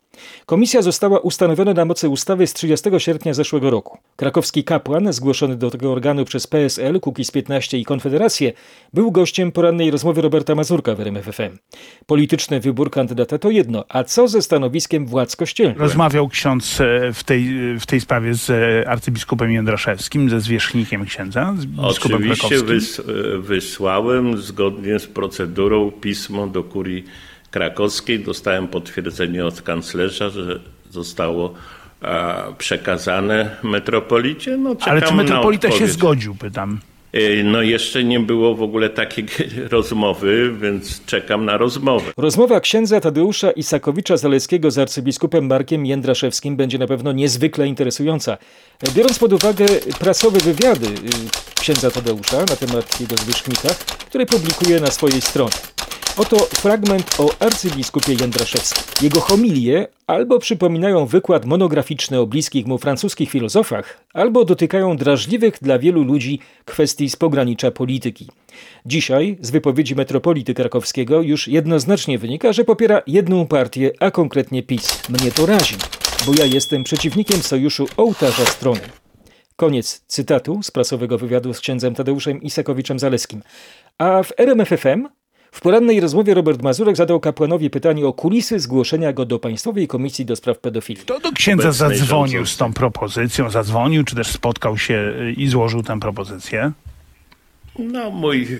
Komisja 0.45 0.81
została 0.81 1.19
ustanowiona 1.19 1.73
na 1.73 1.85
mocy 1.85 2.09
ustawy 2.09 2.47
z 2.47 2.53
30 2.53 2.89
sierpnia 2.97 3.33
zeszłego 3.33 3.69
roku. 3.69 3.97
Krakowski 4.15 4.63
kapłan, 4.63 5.13
zgłoszony 5.13 5.55
do 5.55 5.71
tego 5.71 5.91
organu 5.91 6.25
przez 6.25 6.47
PSL, 6.47 6.99
Kukiz 6.99 7.31
15 7.31 7.77
i 7.77 7.85
Konfederację, 7.85 8.53
był 8.93 9.11
gościem 9.11 9.51
porannej 9.51 9.91
rozmowy 9.91 10.21
Roberta 10.21 10.55
Mazurka 10.55 10.95
w 10.95 10.99
RMFFM. 10.99 11.57
Polityczny 12.05 12.59
wybór 12.59 12.91
kandydata 12.91 13.37
to 13.37 13.49
jedno, 13.49 13.85
a 13.89 14.03
co 14.03 14.27
ze 14.27 14.41
stanowiskiem 14.41 15.05
władz 15.05 15.35
kościelnych? 15.35 15.96
Rozmawiał 15.97 16.29
ksiądz 16.29 16.81
e, 16.81 17.13
w 17.13 17.23
tej, 17.23 17.49
w 17.79 17.85
tej 17.85 18.01
sprawie 18.01 18.33
z 18.33 18.49
e, 18.49 18.89
arcybiskupem 18.89 19.51
Jędraszewskim, 19.51 20.29
ze 20.29 20.41
zwierzchnikiem 20.41 21.05
księdza, 21.05 21.53
z 21.57 21.65
biskupem 21.65 22.15
Oczywiście 22.15 22.57
wys, 22.63 22.99
e, 22.99 23.03
wysłałem 23.37 24.37
zgodnie 24.37 24.99
z 24.99 25.07
procedurą 25.07 25.91
pismo 25.91 26.47
do 26.47 26.63
kurii 26.63 27.05
krakowskiej. 27.51 28.19
Dostałem 28.19 28.67
potwierdzenie 28.67 29.45
od 29.45 29.61
kanclerza, 29.61 30.29
że 30.29 30.59
zostało 30.89 31.53
przekazane 32.57 33.55
metropolicie. 33.63 34.57
No, 34.57 34.75
Ale 34.81 35.01
czy 35.01 35.13
metropolita 35.13 35.71
się 35.71 35.87
zgodził, 35.87 36.35
pytam. 36.35 36.79
E, 37.13 37.43
No 37.43 37.61
jeszcze 37.61 38.03
nie 38.03 38.19
było 38.19 38.55
w 38.55 38.61
ogóle 38.61 38.89
takiej 38.89 39.25
rozmowy, 39.71 40.53
więc 40.61 41.05
czekam 41.05 41.45
na 41.45 41.57
rozmowę. 41.57 42.11
Rozmowa 42.17 42.59
księdza 42.59 42.99
Tadeusza 43.01 43.51
Isakowicza-Zaleskiego 43.51 44.71
z 44.71 44.77
arcybiskupem 44.77 45.47
Markiem 45.47 45.85
Jędraszewskim 45.85 46.55
będzie 46.55 46.77
na 46.77 46.87
pewno 46.87 47.11
niezwykle 47.11 47.67
interesująca. 47.67 48.37
Biorąc 48.95 49.19
pod 49.19 49.33
uwagę 49.33 49.65
prasowe 49.99 50.39
wywiady 50.39 50.87
y, 50.87 51.59
księdza 51.61 51.91
Tadeusza 51.91 52.39
na 52.39 52.55
temat 52.55 53.01
jego 53.01 53.17
zwierzchnika, 53.17 53.69
które 54.07 54.25
publikuje 54.25 54.79
na 54.79 54.91
swojej 54.91 55.21
stronie. 55.21 55.51
Oto 56.17 56.37
fragment 56.37 57.19
o 57.19 57.29
arcybiskupie 57.39 58.13
Jędraszewskim. 58.13 58.83
Jego 59.01 59.21
homilie 59.21 59.87
albo 60.07 60.39
przypominają 60.39 61.05
wykład 61.05 61.45
monograficzny 61.45 62.19
o 62.19 62.27
bliskich 62.27 62.67
mu 62.67 62.77
francuskich 62.77 63.29
filozofach, 63.29 64.05
albo 64.13 64.45
dotykają 64.45 64.97
drażliwych 64.97 65.57
dla 65.61 65.79
wielu 65.79 66.03
ludzi 66.03 66.39
kwestii 66.65 67.09
z 67.09 67.15
pogranicza 67.15 67.71
polityki. 67.71 68.27
Dzisiaj 68.85 69.37
z 69.41 69.51
wypowiedzi 69.51 69.95
metropolity 69.95 70.53
krakowskiego 70.53 71.21
już 71.21 71.47
jednoznacznie 71.47 72.17
wynika, 72.17 72.53
że 72.53 72.63
popiera 72.63 73.01
jedną 73.07 73.47
partię, 73.47 73.91
a 73.99 74.11
konkretnie 74.11 74.63
PiS. 74.63 75.09
Mnie 75.09 75.31
to 75.31 75.45
razi, 75.45 75.75
bo 76.25 76.33
ja 76.33 76.45
jestem 76.45 76.83
przeciwnikiem 76.83 77.41
sojuszu 77.41 77.87
ołtarza 77.97 78.45
strony. 78.45 78.81
Koniec 79.55 80.03
cytatu 80.07 80.59
z 80.63 80.71
prasowego 80.71 81.17
wywiadu 81.17 81.53
z 81.53 81.59
księdzem 81.59 81.95
Tadeuszem 81.95 82.41
Isakowiczem-Zaleskim. 82.41 83.41
A 83.97 84.23
w 84.23 84.31
RMFFM 84.37 85.07
w 85.51 85.61
porannej 85.61 85.99
rozmowie 85.99 86.33
Robert 86.33 86.61
Mazurek 86.61 86.95
zadał 86.95 87.19
kapłanowi 87.19 87.69
pytanie 87.69 88.07
o 88.07 88.13
kulisy 88.13 88.59
zgłoszenia 88.59 89.13
go 89.13 89.25
do 89.25 89.39
Państwowej 89.39 89.87
Komisji 89.87 90.25
do 90.25 90.35
Spraw 90.35 90.59
Pedofilii. 90.59 91.05
To 91.05 91.19
do 91.19 91.31
księdza 91.31 91.69
Obecnej 91.69 91.97
zadzwonił 91.97 92.45
z 92.45 92.57
tą 92.57 92.73
propozycją, 92.73 93.49
zadzwonił, 93.49 94.03
czy 94.03 94.15
też 94.15 94.27
spotkał 94.27 94.77
się 94.77 94.93
y, 94.93 95.31
i 95.31 95.47
złożył 95.47 95.83
tę 95.83 95.99
propozycję. 95.99 96.71
No, 97.79 98.11
mój 98.11 98.43
y, 98.43 98.59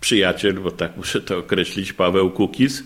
przyjaciel, 0.00 0.54
bo 0.54 0.70
tak 0.70 0.96
muszę 0.96 1.20
to 1.20 1.38
określić, 1.38 1.92
Paweł 1.92 2.30
Kukiz, 2.30 2.82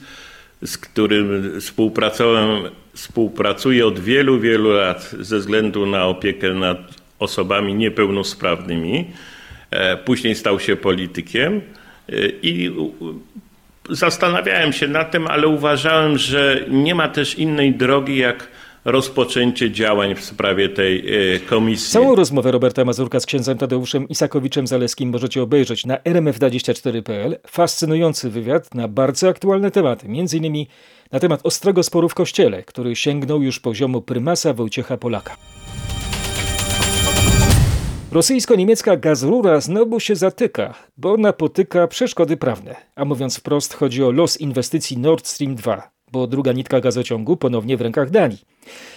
z 0.63 0.79
którym 0.79 1.61
współpracowałem, 1.61 2.71
współpracuję 2.95 3.87
od 3.87 4.01
wielu, 4.01 4.41
wielu 4.41 4.73
lat 4.73 5.15
ze 5.21 5.39
względu 5.39 5.87
na 5.87 6.05
opiekę 6.05 6.55
nad 6.55 6.79
osobami 7.19 7.75
niepełnosprawnymi. 7.75 9.05
E, 9.71 9.97
Później 9.97 10.35
stał 10.35 10.61
się 10.61 10.77
politykiem 10.77 11.61
i 12.43 12.71
zastanawiałem 13.91 14.73
się 14.73 14.89
nad 14.89 15.11
tym, 15.11 15.27
ale 15.27 15.49
uważałem, 15.49 16.19
że 16.19 16.65
nie 16.69 16.95
ma 16.95 17.09
też 17.09 17.39
innej 17.39 17.75
drogi 17.75 18.17
jak 18.17 18.49
rozpoczęcie 18.85 19.71
działań 19.71 20.15
w 20.15 20.25
sprawie 20.25 20.69
tej 20.69 20.99
e, 21.35 21.39
komisji. 21.39 21.93
Całą 21.93 22.15
rozmowę 22.15 22.53
Roberta 22.53 22.85
Mazurka 22.85 23.21
z 23.21 23.27
księdzem 23.27 23.59
Tadeuszem 23.59 24.09
Isakowiczem-Zaleskim 24.09 25.07
możecie 25.07 25.43
obejrzeć 25.43 25.87
na 25.87 25.97
rmf24.pl. 25.97 27.39
Fascynujący 27.47 28.31
wywiad 28.31 28.75
na 28.75 28.89
bardzo 28.89 29.29
aktualne 29.29 29.71
tematy, 29.71 30.07
m.in. 30.07 30.67
na 31.13 31.21
temat 31.21 31.41
ostrego 31.43 31.83
sporu 31.83 32.09
w 32.09 32.15
kościele, 32.15 32.63
który 32.63 32.97
sięgnął 32.97 33.43
już 33.43 33.61
poziomu 33.61 34.03
prymasa 34.03 34.53
Wojciecha 34.53 34.97
Polaka. 34.97 35.37
Rosyjsko-niemiecka 38.16 38.96
gazrura 38.96 39.61
znowu 39.61 40.00
się 40.00 40.16
zatyka, 40.16 40.75
bo 40.96 41.16
napotyka 41.16 41.88
przeszkody 41.88 42.37
prawne. 42.37 42.76
A 42.94 43.04
mówiąc 43.04 43.38
wprost, 43.38 43.75
chodzi 43.75 44.04
o 44.04 44.11
los 44.11 44.40
inwestycji 44.40 44.99
Nord 44.99 45.26
Stream 45.26 45.54
2. 45.54 45.96
bo 46.13 46.27
druga 46.27 46.53
nitka 46.53 46.81
gazociągu 46.81 47.37
ponownie 47.37 47.77
w 47.77 47.81
rękach 47.81 48.11
Danii. 48.11 48.39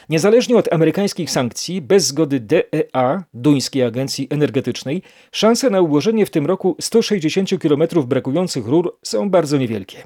Niezależnie 0.10 0.58
od 0.58 0.74
amerykańskich 0.74 1.32
sankcji, 1.32 1.82
bez 1.82 2.08
zgody 2.08 2.40
DEA, 2.40 3.24
Duńskiej 3.34 3.84
Agencji 3.84 4.28
Energetycznej, 4.30 5.02
szanse 5.32 5.70
na 5.70 5.82
ułożenie 5.82 6.26
w 6.26 6.30
tym 6.30 6.46
roku 6.46 6.76
160 6.82 7.50
km 7.62 7.84
brakujących 8.06 8.68
rur 8.68 8.98
są 9.04 9.30
bardzo 9.30 9.58
niewielkie. 9.58 10.04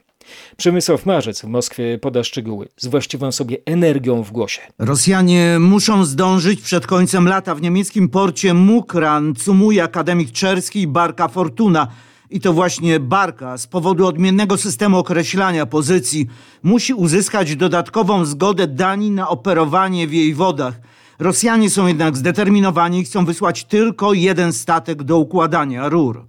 Przemysław 0.57 1.05
Marzec 1.05 1.41
w 1.41 1.47
Moskwie 1.47 1.97
poda 1.97 2.23
szczegóły 2.23 2.67
z 2.77 2.87
właściwą 2.87 3.31
sobie 3.31 3.57
energią 3.65 4.23
w 4.23 4.31
głosie. 4.31 4.61
Rosjanie 4.79 5.57
muszą 5.59 6.05
zdążyć 6.05 6.61
przed 6.61 6.87
końcem 6.87 7.27
lata 7.27 7.55
w 7.55 7.61
niemieckim 7.61 8.09
porcie 8.09 8.53
Mukran, 8.53 9.35
cumuje 9.35 9.83
akademik 9.83 10.31
czerski 10.31 10.87
Barka 10.87 11.27
Fortuna. 11.27 11.87
I 12.33 12.39
to 12.39 12.53
właśnie 12.53 12.99
Barka 12.99 13.57
z 13.57 13.67
powodu 13.67 14.07
odmiennego 14.07 14.57
systemu 14.57 14.97
określania 14.97 15.65
pozycji 15.65 16.27
musi 16.63 16.93
uzyskać 16.93 17.55
dodatkową 17.55 18.25
zgodę 18.25 18.67
Danii 18.67 19.11
na 19.11 19.29
operowanie 19.29 20.07
w 20.07 20.13
jej 20.13 20.33
wodach– 20.33 20.79
Rosjanie 21.23 21.69
są 21.69 21.87
jednak 21.87 22.17
zdeterminowani 22.17 22.99
i 22.99 23.03
chcą 23.03 23.25
wysłać 23.25 23.63
tylko 23.63 24.13
jeden 24.13 24.53
statek 24.53 25.03
do 25.03 25.17
układania 25.17 25.89
rur. 25.89 26.25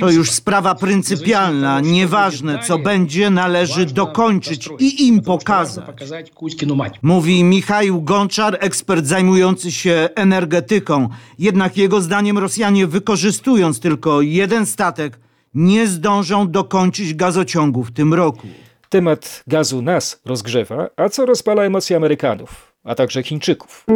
To 0.00 0.10
już 0.10 0.30
sprawa 0.30 0.74
pryncypialna. 0.74 1.80
Nieważne 1.80 2.58
co 2.58 2.78
będzie, 2.78 3.30
należy 3.30 3.86
dokończyć 3.86 4.68
i 4.78 5.06
im 5.06 5.22
pokazać. 5.22 5.84
Mówi 7.02 7.44
Michał 7.44 8.02
Gonczar, 8.02 8.56
ekspert 8.60 9.06
zajmujący 9.06 9.72
się 9.72 10.08
energetyką. 10.14 11.08
Jednak 11.38 11.76
jego 11.76 12.00
zdaniem 12.00 12.38
Rosjanie 12.38 12.86
wykorzystując 12.86 13.80
tylko 13.80 14.20
jeden 14.20 14.66
statek, 14.66 15.18
nie 15.54 15.86
zdążą 15.86 16.50
dokończyć 16.50 17.14
gazociągu 17.14 17.84
w 17.84 17.92
tym 17.92 18.14
roku. 18.14 18.46
Temat 18.88 19.44
gazu 19.46 19.82
nas 19.82 20.20
rozgrzewa, 20.24 20.88
a 20.96 21.08
co 21.08 21.26
rozpala 21.26 21.62
emocje 21.62 21.96
Amerykanów? 21.96 22.73
A 22.84 22.94
także 22.94 23.22
Chińczyków. 23.22 23.86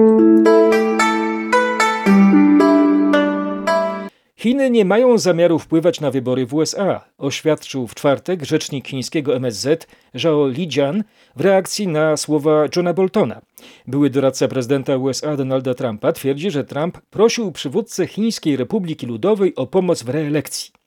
Chiny 4.37 4.71
nie 4.71 4.85
mają 4.85 5.19
zamiaru 5.19 5.59
wpływać 5.59 6.01
na 6.01 6.11
wybory 6.11 6.47
w 6.47 6.55
USA, 6.55 7.05
oświadczył 7.19 7.87
w 7.87 7.95
czwartek 7.95 8.45
rzecznik 8.45 8.89
chińskiego 8.89 9.37
MSZ 9.37 9.87
Zhao 10.15 10.49
Lijian 10.49 11.05
w 11.37 11.41
reakcji 11.41 11.89
na 11.89 12.17
słowa 12.17 12.65
Johna 12.77 12.95
Boltona. 12.95 13.41
Były 13.87 14.11
doradca 14.11 14.49
prezydenta 14.49 14.97
USA 14.97 15.37
Donalda 15.37 15.75
Trumpa 15.75 16.13
twierdzi, 16.13 16.51
że 16.51 16.65
Trump 16.65 17.01
prosił 17.11 17.53
przywódcę 17.53 18.07
Chińskiej 18.07 18.57
Republiki 18.57 19.07
Ludowej 19.07 19.55
o 19.57 19.67
pomoc 19.67 20.03
w 20.03 20.09
reelekcji. 20.09 20.78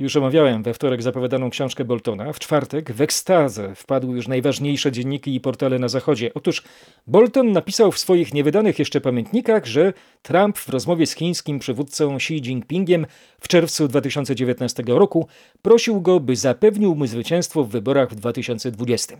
Już 0.00 0.16
omawiałem 0.16 0.62
we 0.62 0.74
wtorek 0.74 1.02
zapowiadaną 1.02 1.50
książkę 1.50 1.84
Boltona. 1.84 2.32
W 2.32 2.38
czwartek 2.38 2.92
w 2.92 3.00
ekstazę 3.00 3.74
wpadły 3.74 4.16
już 4.16 4.28
najważniejsze 4.28 4.92
dzienniki 4.92 5.34
i 5.34 5.40
portale 5.40 5.78
na 5.78 5.88
Zachodzie. 5.88 6.34
Otóż 6.34 6.62
Bolton 7.06 7.52
napisał 7.52 7.92
w 7.92 7.98
swoich 7.98 8.34
niewydanych 8.34 8.78
jeszcze 8.78 9.00
pamiętnikach, 9.00 9.66
że 9.66 9.92
Trump 10.22 10.58
w 10.58 10.68
rozmowie 10.68 11.06
z 11.06 11.14
chińskim 11.14 11.58
przywódcą 11.58 12.16
Xi 12.16 12.34
Jinpingiem 12.34 13.06
w 13.40 13.48
czerwcu 13.48 13.88
2019 13.88 14.82
roku 14.86 15.28
prosił 15.62 16.00
go, 16.00 16.20
by 16.20 16.36
zapewnił 16.36 16.94
mu 16.94 17.06
zwycięstwo 17.06 17.64
w 17.64 17.70
wyborach 17.70 18.10
w 18.10 18.14
2020. 18.14 19.16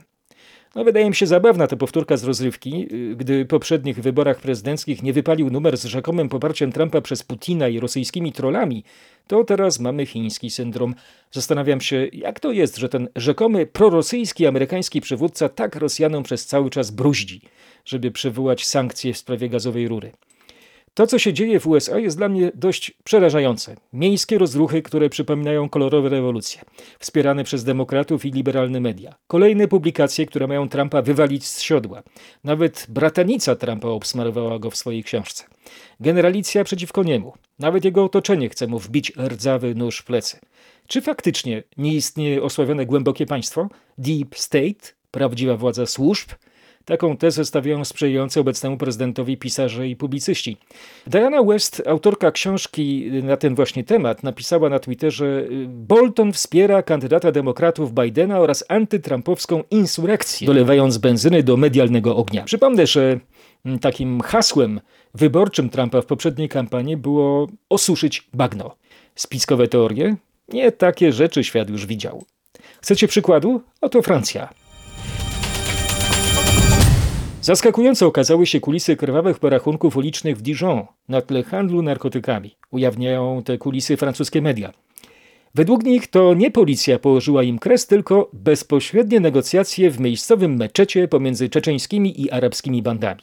No, 0.75 0.85
wydaje 0.85 1.09
mi 1.09 1.15
się 1.15 1.27
zabawna 1.27 1.67
ta 1.67 1.77
powtórka 1.77 2.17
z 2.17 2.25
rozrywki, 2.25 2.87
y, 2.93 3.17
gdy 3.17 3.45
w 3.45 3.49
poprzednich 3.49 4.01
wyborach 4.01 4.41
prezydenckich 4.41 5.03
nie 5.03 5.13
wypalił 5.13 5.51
numer 5.51 5.77
z 5.79 5.85
rzekomym 5.85 6.29
poparciem 6.29 6.73
Trumpa 6.73 7.01
przez 7.01 7.23
Putina 7.23 7.69
i 7.69 7.81
rosyjskimi 7.81 8.33
trollami, 8.33 8.85
to 9.27 9.45
teraz 9.45 9.81
mamy 9.81 10.07
chiński 10.07 10.51
syndrom. 10.51 10.95
Zastanawiam 11.31 11.81
się, 11.81 12.09
jak 12.13 12.41
to 12.41 12.53
jest, 12.53 12.77
że 12.77 12.89
ten 12.89 13.09
rzekomy 13.17 13.67
prorosyjski 13.67 14.47
amerykański 14.47 15.01
przywódca 15.01 15.49
tak 15.49 15.77
Rosjanom 15.77 16.23
przez 16.23 16.47
cały 16.47 16.71
czas 16.71 16.91
bruździ, 16.91 17.41
żeby 17.85 18.11
przywołać 18.11 18.67
sankcje 18.67 19.13
w 19.13 19.19
sprawie 19.19 19.49
gazowej 19.49 19.89
rury. 19.89 20.13
To, 21.01 21.07
co 21.07 21.19
się 21.19 21.33
dzieje 21.33 21.61
w 21.61 21.67
USA, 21.67 21.99
jest 21.99 22.17
dla 22.17 22.29
mnie 22.29 22.53
dość 22.55 22.93
przerażające. 23.05 23.77
Miejskie 23.93 24.39
rozruchy, 24.39 24.83
które 24.83 25.11
przypominają 25.11 25.69
kolorowe 25.69 26.09
rewolucje, 26.09 26.61
wspierane 26.99 27.45
przez 27.45 27.65
demokratów 27.65 28.25
i 28.25 28.31
liberalne 28.31 28.81
media. 28.81 29.15
Kolejne 29.27 29.69
publikacje, 29.69 30.27
które 30.27 30.47
mają 30.47 30.69
Trumpa 30.69 31.03
wywalić 31.03 31.47
z 31.47 31.61
siodła. 31.61 32.03
Nawet 32.45 32.87
bratanica 32.89 33.57
Trumpa 33.57 33.89
obsmarowała 33.89 34.59
go 34.59 34.71
w 34.71 34.77
swojej 34.77 35.05
książce. 35.05 35.45
Generalicja 36.01 36.65
przeciwko 36.65 37.03
niemu. 37.03 37.33
Nawet 37.59 37.85
jego 37.85 38.05
otoczenie 38.05 38.49
chce 38.49 38.67
mu 38.67 38.79
wbić 38.79 39.13
rdzawy 39.29 39.75
nóż 39.75 39.99
w 39.99 40.05
plecy. 40.05 40.39
Czy 40.87 41.01
faktycznie 41.01 41.63
nie 41.77 41.95
istnieje 41.95 42.43
osławione 42.43 42.87
głębokie 42.87 43.27
państwo? 43.27 43.69
Deep 43.99 44.39
State? 44.39 44.93
Prawdziwa 45.11 45.57
władza 45.57 45.87
służb? 45.87 46.29
Taką 46.85 47.17
tezę 47.17 47.45
stawiają 47.45 47.85
sprzyjający 47.85 48.41
obecnemu 48.41 48.77
prezydentowi 48.77 49.37
pisarze 49.37 49.89
i 49.89 49.97
publicyści. 49.97 50.57
Diana 51.07 51.43
West, 51.43 51.83
autorka 51.87 52.31
książki 52.31 53.11
na 53.23 53.37
ten 53.37 53.55
właśnie 53.55 53.85
temat, 53.85 54.23
napisała 54.23 54.69
na 54.69 54.79
Twitterze: 54.79 55.45
Bolton 55.69 56.33
wspiera 56.33 56.83
kandydata 56.83 57.33
demokratów 57.33 57.95
Bidena 57.95 58.39
oraz 58.39 58.65
antytrampowską 58.69 59.63
insurekcję, 59.71 60.47
dolewając 60.47 60.99
benzyny 60.99 61.43
do 61.43 61.57
medialnego 61.57 62.17
ognia. 62.17 62.45
Przypomnę, 62.45 62.87
że 62.87 63.21
takim 63.81 64.21
hasłem 64.21 64.81
wyborczym 65.15 65.71
Trumpa 65.71 66.03
w 66.03 66.07
poprzedniej 66.07 66.49
kampanii 66.49 66.97
było 66.97 67.49
osuszyć 67.69 68.29
bagno. 68.35 68.77
Spiskowe 69.15 69.69
teorie? 69.69 70.17
Nie 70.49 70.73
takie 70.73 71.13
rzeczy 71.13 71.45
świat 71.45 71.71
już 71.71 71.87
widział. 71.87 72.25
Chcecie 72.81 73.09
przykładu? 73.09 73.61
Oto 73.81 74.03
Francja. 74.03 74.49
Zaskakująco 77.43 78.07
okazały 78.07 78.47
się 78.47 78.61
kulisy 78.61 78.97
krwawych 78.97 79.39
porachunków 79.39 79.97
ulicznych 79.97 80.37
w 80.37 80.43
Dijon 80.43 80.83
na 81.09 81.21
tle 81.21 81.43
handlu 81.43 81.83
narkotykami. 81.83 82.57
Ujawniają 82.71 83.43
te 83.43 83.59
kulisy 83.59 83.97
francuskie 83.97 84.43
media. 84.43 84.73
Według 85.55 85.85
nich 85.85 86.07
to 86.07 86.35
nie 86.35 86.51
policja 86.51 86.99
położyła 86.99 87.43
im 87.43 87.59
kres, 87.59 87.87
tylko 87.87 88.31
bezpośrednie 88.33 89.21
negocjacje 89.21 89.91
w 89.91 90.01
miejscowym 90.01 90.57
meczecie 90.57 91.09
pomiędzy 91.09 91.49
czeczeńskimi 91.49 92.23
i 92.23 92.31
arabskimi 92.31 92.83
bandami. 92.83 93.23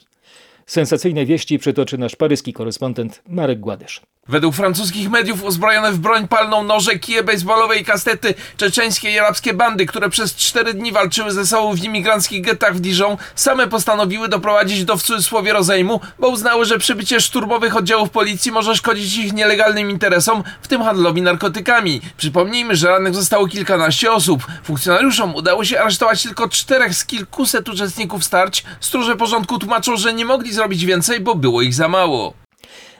Sensacyjne 0.66 1.26
wieści 1.26 1.58
przytoczy 1.58 1.98
nasz 1.98 2.16
paryski 2.16 2.52
korespondent 2.52 3.22
Marek 3.28 3.60
Gładysz. 3.60 4.02
Według 4.28 4.54
francuskich 4.54 5.10
mediów 5.10 5.44
uzbrojone 5.44 5.92
w 5.92 5.98
broń 5.98 6.28
palną 6.28 6.62
noże, 6.62 6.98
kije 6.98 7.22
baseballowe 7.22 7.76
i 7.76 7.84
kastety 7.84 8.34
czeczeńskie 8.56 9.10
i 9.10 9.18
arabskie 9.18 9.54
bandy, 9.54 9.86
które 9.86 10.10
przez 10.10 10.34
cztery 10.34 10.74
dni 10.74 10.92
walczyły 10.92 11.32
ze 11.32 11.46
sobą 11.46 11.74
w 11.74 11.84
imigranckich 11.84 12.42
getach 12.42 12.76
w 12.76 12.80
Dijon, 12.80 13.16
same 13.34 13.68
postanowiły 13.68 14.28
doprowadzić 14.28 14.84
do 14.84 14.96
w 14.96 15.02
cudzysłowie 15.02 15.52
rozejmu, 15.52 16.00
bo 16.18 16.28
uznały, 16.28 16.64
że 16.64 16.78
przybycie 16.78 17.20
szturmowych 17.20 17.76
oddziałów 17.76 18.10
policji 18.10 18.52
może 18.52 18.76
szkodzić 18.76 19.16
ich 19.16 19.32
nielegalnym 19.32 19.90
interesom, 19.90 20.44
w 20.62 20.68
tym 20.68 20.82
handlowi 20.82 21.22
narkotykami. 21.22 22.00
Przypomnijmy, 22.16 22.76
że 22.76 22.88
rannych 22.88 23.14
zostało 23.14 23.48
kilkanaście 23.48 24.12
osób. 24.12 24.46
Funkcjonariuszom 24.64 25.34
udało 25.34 25.64
się 25.64 25.80
aresztować 25.80 26.22
tylko 26.22 26.48
czterech 26.48 26.94
z 26.94 27.04
kilkuset 27.04 27.68
uczestników 27.68 28.24
starć. 28.24 28.64
Stróże 28.80 29.16
porządku 29.16 29.58
tłumaczą, 29.58 29.96
że 29.96 30.14
nie 30.14 30.24
mogli 30.24 30.52
zrobić 30.52 30.84
więcej, 30.84 31.20
bo 31.20 31.34
było 31.34 31.62
ich 31.62 31.74
za 31.74 31.88
mało. 31.88 32.47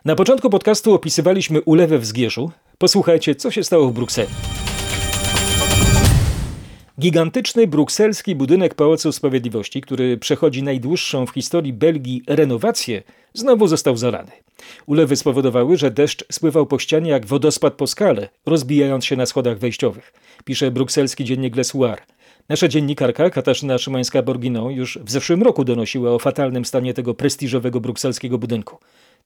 Na 0.09 0.14
początku 0.14 0.51
podcastu 0.51 0.94
opisywaliśmy 0.94 1.62
ulewę 1.62 1.99
w 1.99 2.07
Zgierzu. 2.07 2.51
Posłuchajcie, 2.79 3.35
co 3.35 3.51
się 3.51 3.64
stało 3.64 3.88
w 3.88 3.92
Brukseli. 3.92 4.29
Gigantyczny 7.01 7.66
brukselski 7.66 8.35
budynek 8.35 8.75
Pałacu 8.75 9.12
Sprawiedliwości, 9.12 9.81
który 9.81 10.16
przechodzi 10.16 10.62
najdłuższą 10.62 11.27
w 11.27 11.31
historii 11.31 11.73
Belgii 11.73 12.23
renowację, 12.27 13.03
znowu 13.35 13.66
został 13.66 13.97
zalany. 13.97 14.31
Ulewy 14.87 15.16
spowodowały, 15.16 15.77
że 15.77 15.90
deszcz 15.90 16.25
spływał 16.33 16.66
po 16.66 16.79
ścianie 16.79 17.11
jak 17.11 17.27
wodospad 17.27 17.75
po 17.75 17.87
skale, 17.87 18.29
rozbijając 18.47 19.05
się 19.05 19.16
na 19.16 19.27
schodach 19.27 19.59
wejściowych, 19.59 20.12
pisze 20.44 20.71
brukselski 20.71 21.25
dziennik 21.25 21.57
Le 21.57 21.64
Soir. 21.64 21.99
Nasza 22.49 22.68
dziennikarka 22.68 23.31
Katarzyna 23.31 23.77
Szymańska-Borginą 23.77 24.68
już 24.71 24.99
w 24.99 25.11
zeszłym 25.11 25.42
roku 25.42 25.64
donosiła 25.64 26.11
o 26.11 26.18
fatalnym 26.18 26.64
stanie 26.64 26.94
tego 26.94 27.14
prestiżowego 27.14 27.81
brukselskiego 27.81 28.38
budynku. 28.38 28.79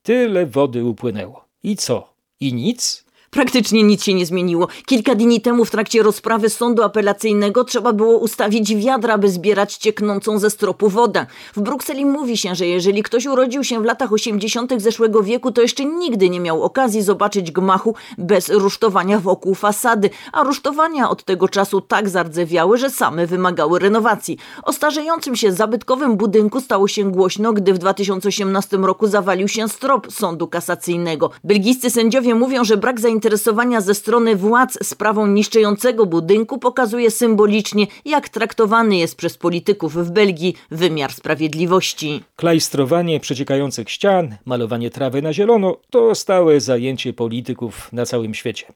Tyle 0.03 0.47
wody 0.47 0.85
upłynęło. 0.85 1.45
I 1.63 1.77
co? 1.77 2.15
I 2.41 2.55
nic? 2.55 3.02
Praktycznie 3.35 3.83
nic 3.83 4.05
się 4.05 4.15
nie 4.15 4.27
zmieniło. 4.27 4.69
Kilka 4.87 5.15
dni 5.15 5.41
temu 5.41 5.65
w 5.65 5.71
trakcie 5.71 6.03
rozprawy 6.03 6.49
sądu 6.49 6.83
apelacyjnego 6.83 7.65
trzeba 7.65 7.93
było 7.93 8.19
ustawić 8.19 8.77
wiadra, 8.77 9.19
by 9.19 9.29
zbierać 9.29 9.77
cieknącą 9.77 10.39
ze 10.39 10.51
stropu 10.51 10.89
wodę. 10.89 11.27
W 11.57 11.61
Brukseli 11.61 12.07
mówi 12.07 12.37
się, 12.37 12.55
że 12.55 12.67
jeżeli 12.67 13.03
ktoś 13.03 13.27
urodził 13.27 13.65
się 13.65 13.81
w 13.81 13.85
latach 13.85 14.13
80. 14.13 14.73
zeszłego 14.77 15.23
wieku, 15.23 15.53
to 15.53 15.63
jeszcze 15.63 15.85
nigdy 15.85 16.31
nie 16.31 16.41
miał 16.41 16.63
okazji 16.63 17.03
zobaczyć 17.03 17.51
gmachu 17.51 17.95
bez 18.19 18.49
rusztowania 18.49 19.21
wokół 19.21 19.55
fasady, 19.55 20.11
a 20.33 20.43
rusztowania 20.43 21.11
od 21.11 21.25
tego 21.25 21.49
czasu 21.49 21.81
tak 21.81 22.09
zardzewiały, 22.09 22.79
że 22.79 22.91
same 22.91 23.27
wymagały 23.27 23.79
renowacji. 23.79 24.39
O 24.63 24.73
starzejącym 24.73 25.37
się 25.37 25.53
zabytkowym 25.53 26.17
budynku 26.17 26.61
stało 26.61 26.89
się 26.89 27.11
głośno, 27.13 27.53
gdy 27.53 27.75
w 27.75 27.79
2018 27.79 28.77
roku 28.77 29.07
zawalił 29.07 29.49
się 29.49 29.69
strop 29.69 30.13
sądu 30.13 30.49
kasacyjnego. 30.49 31.31
Belgijscy 31.45 31.91
sędziowie 31.91 32.35
mówią, 32.35 32.65
że 32.65 32.77
brak 32.77 33.01
zainteresowania 33.01 33.22
zainteresowania 33.23 33.81
ze 33.81 33.95
strony 33.95 34.37
władz 34.37 34.79
sprawą 34.83 35.27
niszczącego 35.27 36.07
budynku 36.07 36.59
pokazuje 36.59 37.11
symbolicznie, 37.11 37.87
jak 38.05 38.29
traktowany 38.29 38.97
jest 38.97 39.17
przez 39.17 39.39
polityków 39.39 39.95
w 39.95 40.11
Belgii 40.11 40.55
wymiar 40.71 41.13
sprawiedliwości. 41.13 42.23
Klajstrowanie 42.37 43.21
przeciekających 43.21 43.91
ścian, 43.91 44.37
malowanie 44.45 44.91
trawy 44.91 45.23
na 45.23 45.33
zielono 45.33 45.77
to 45.91 46.15
stałe 46.15 46.61
zajęcie 46.61 47.13
polityków 47.13 47.93
na 47.93 48.07
całym 48.07 48.35
świecie. 48.35 48.67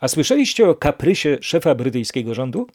A 0.00 0.08
słyszeliście 0.08 0.68
o 0.68 0.74
kaprysie 0.74 1.38
szefa 1.40 1.74
brytyjskiego 1.74 2.34
rządu? 2.34 2.66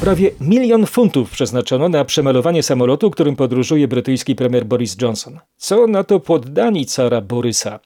Prawie 0.00 0.30
milion 0.40 0.86
funtów 0.86 1.30
przeznaczono 1.30 1.88
na 1.88 2.04
przemalowanie 2.04 2.62
samolotu, 2.62 3.10
którym 3.10 3.36
podróżuje 3.36 3.88
brytyjski 3.88 4.34
premier 4.34 4.64
Boris 4.64 4.96
Johnson. 5.02 5.38
Co 5.56 5.86
na 5.86 6.04
to 6.04 6.20
poddani 6.20 6.86
cara 6.86 7.20
Borysa? 7.20 7.80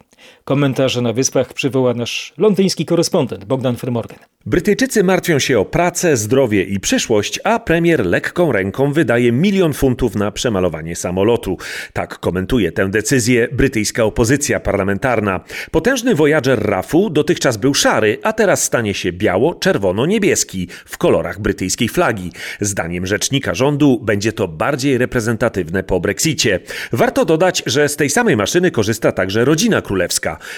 Komentarze 0.44 1.02
na 1.02 1.12
wyspach 1.12 1.54
przywoła 1.54 1.94
nasz 1.94 2.34
londyński 2.38 2.86
korespondent 2.86 3.44
Bogdan 3.44 3.76
Frymorgan. 3.76 4.18
Brytyjczycy 4.46 5.04
martwią 5.04 5.38
się 5.38 5.58
o 5.58 5.64
pracę, 5.64 6.16
zdrowie 6.16 6.62
i 6.64 6.80
przyszłość, 6.80 7.40
a 7.44 7.58
premier 7.58 8.06
lekką 8.06 8.52
ręką 8.52 8.92
wydaje 8.92 9.32
milion 9.32 9.72
funtów 9.72 10.14
na 10.14 10.30
przemalowanie 10.32 10.96
samolotu. 10.96 11.58
Tak 11.92 12.18
komentuje 12.18 12.72
tę 12.72 12.90
decyzję 12.90 13.48
brytyjska 13.52 14.04
opozycja 14.04 14.60
parlamentarna. 14.60 15.40
Potężny 15.70 16.14
Voyager 16.14 16.62
RAF-u 16.62 17.10
dotychczas 17.10 17.56
był 17.56 17.74
szary, 17.74 18.18
a 18.22 18.32
teraz 18.32 18.62
stanie 18.62 18.94
się 18.94 19.12
biało-czerwono-niebieski 19.12 20.68
w 20.84 20.98
kolorach 20.98 21.40
brytyjskiej 21.40 21.88
flagi. 21.88 22.32
Zdaniem 22.60 23.06
rzecznika 23.06 23.54
rządu 23.54 24.00
będzie 24.02 24.32
to 24.32 24.48
bardziej 24.48 24.98
reprezentatywne 24.98 25.82
po 25.82 26.00
Brexicie. 26.00 26.60
Warto 26.92 27.24
dodać, 27.24 27.62
że 27.66 27.88
z 27.88 27.96
tej 27.96 28.10
samej 28.10 28.36
maszyny 28.36 28.70
korzysta 28.70 29.12
także 29.12 29.44
rodzina 29.44 29.82
królewska. 29.82 30.09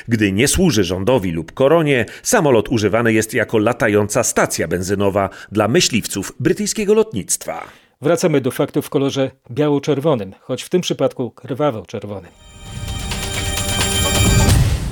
Gdy 0.08 0.32
nie 0.32 0.48
służy 0.48 0.84
rządowi 0.84 1.30
lub 1.30 1.52
koronie, 1.52 2.06
samolot 2.22 2.68
używany 2.68 3.12
jest 3.12 3.34
jako 3.34 3.58
latająca 3.58 4.22
stacja 4.22 4.68
benzynowa 4.68 5.30
dla 5.52 5.68
myśliwców 5.68 6.32
brytyjskiego 6.40 6.94
lotnictwa. 6.94 7.64
Wracamy 8.00 8.40
do 8.40 8.50
faktów 8.50 8.86
w 8.86 8.90
kolorze 8.90 9.30
biało-czerwonym, 9.50 10.32
choć 10.40 10.62
w 10.62 10.68
tym 10.68 10.80
przypadku 10.80 11.30
krwawo-czerwonym. 11.30 12.51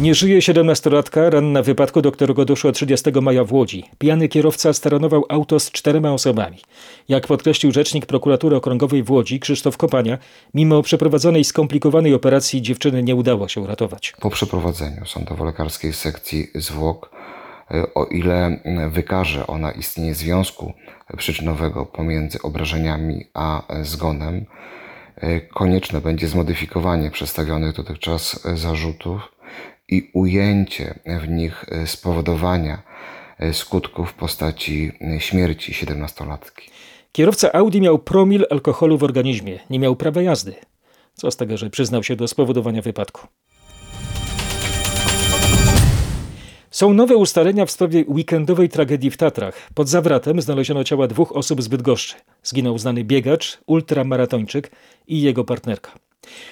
Nie 0.01 0.15
żyje 0.15 0.39
17-latka, 0.39 1.31
ranna 1.31 1.63
w 1.63 1.67
wypadku, 1.67 2.03
do 2.03 2.13
którego 2.13 2.45
doszło 2.45 2.73
30 2.73 3.11
maja 3.23 3.45
w 3.45 3.53
Łodzi. 3.53 3.85
Pijany 3.99 4.29
kierowca 4.29 4.73
staranował 4.73 5.25
auto 5.29 5.61
z 5.61 5.71
czterema 5.71 6.13
osobami. 6.13 6.59
Jak 7.09 7.27
podkreślił 7.27 7.73
rzecznik 7.73 8.07
prokuratury 8.07 8.57
okręgowej 8.57 9.03
w 9.03 9.11
Łodzi, 9.11 9.41
Krzysztof 9.41 9.77
Kopania, 9.77 10.19
mimo 10.55 10.83
przeprowadzonej 10.83 11.45
skomplikowanej 11.45 12.15
operacji 12.15 12.63
dziewczyny 12.63 13.03
nie 13.03 13.15
udało 13.15 13.49
się 13.49 13.61
uratować. 13.61 14.13
Po 14.21 14.31
przeprowadzeniu 14.31 15.05
sądowo-lekarskiej 15.07 15.93
sekcji 15.93 16.47
zwłok, 16.55 17.11
e, 17.71 17.95
o 17.95 18.05
ile 18.05 18.61
wykaże 18.91 19.47
ona 19.47 19.71
istnienie 19.71 20.15
związku 20.15 20.73
przyczynowego 21.17 21.87
pomiędzy 21.87 22.43
obrażeniami 22.43 23.25
a 23.35 23.63
zgonem, 23.83 24.47
e, 25.17 25.41
konieczne 25.41 26.01
będzie 26.01 26.29
zmodyfikowanie 26.29 27.11
przedstawionych 27.11 27.75
dotychczas 27.75 28.41
zarzutów 28.55 29.41
i 29.91 30.11
ujęcie 30.13 30.99
w 31.21 31.29
nich 31.29 31.65
e, 31.69 31.87
spowodowania 31.87 32.83
e, 33.39 33.53
skutków 33.55 34.11
w 34.11 34.15
postaci 34.15 34.93
e, 35.01 35.21
śmierci 35.21 35.73
17-latki. 35.73 36.71
Kierowca 37.13 37.53
Audi 37.53 37.81
miał 37.81 37.99
promil 37.99 38.47
alkoholu 38.51 38.99
w 38.99 39.05
organizmie, 39.05 39.59
nie 39.71 39.79
miał 39.79 39.97
prawa 39.97 40.23
jazdy. 40.23 40.55
Co 41.15 41.31
z 41.31 41.37
tego, 41.37 41.57
że 41.57 41.71
przyznał 41.71 42.03
się 42.03 42.17
do 42.17 42.29
spowodowania 42.29 42.83
wypadku. 42.83 43.27
Są 46.71 46.95
nowe 46.95 47.17
ustalenia 47.17 47.67
w 47.67 47.71
sprawie 47.71 48.05
weekendowej 48.09 48.69
tragedii 48.69 49.11
w 49.11 49.17
Tatrach. 49.17 49.71
Pod 49.75 49.89
Zawratem 49.89 50.41
znaleziono 50.41 50.85
ciała 50.85 51.07
dwóch 51.07 51.33
osób 51.33 51.63
z 51.63 51.69
Bydgoszczy. 51.69 52.15
Zginął 52.43 52.79
znany 52.79 53.05
biegacz, 53.05 53.59
ultramaratończyk 53.67 54.71
i 55.07 55.23
jego 55.23 55.45
partnerka. 55.45 55.93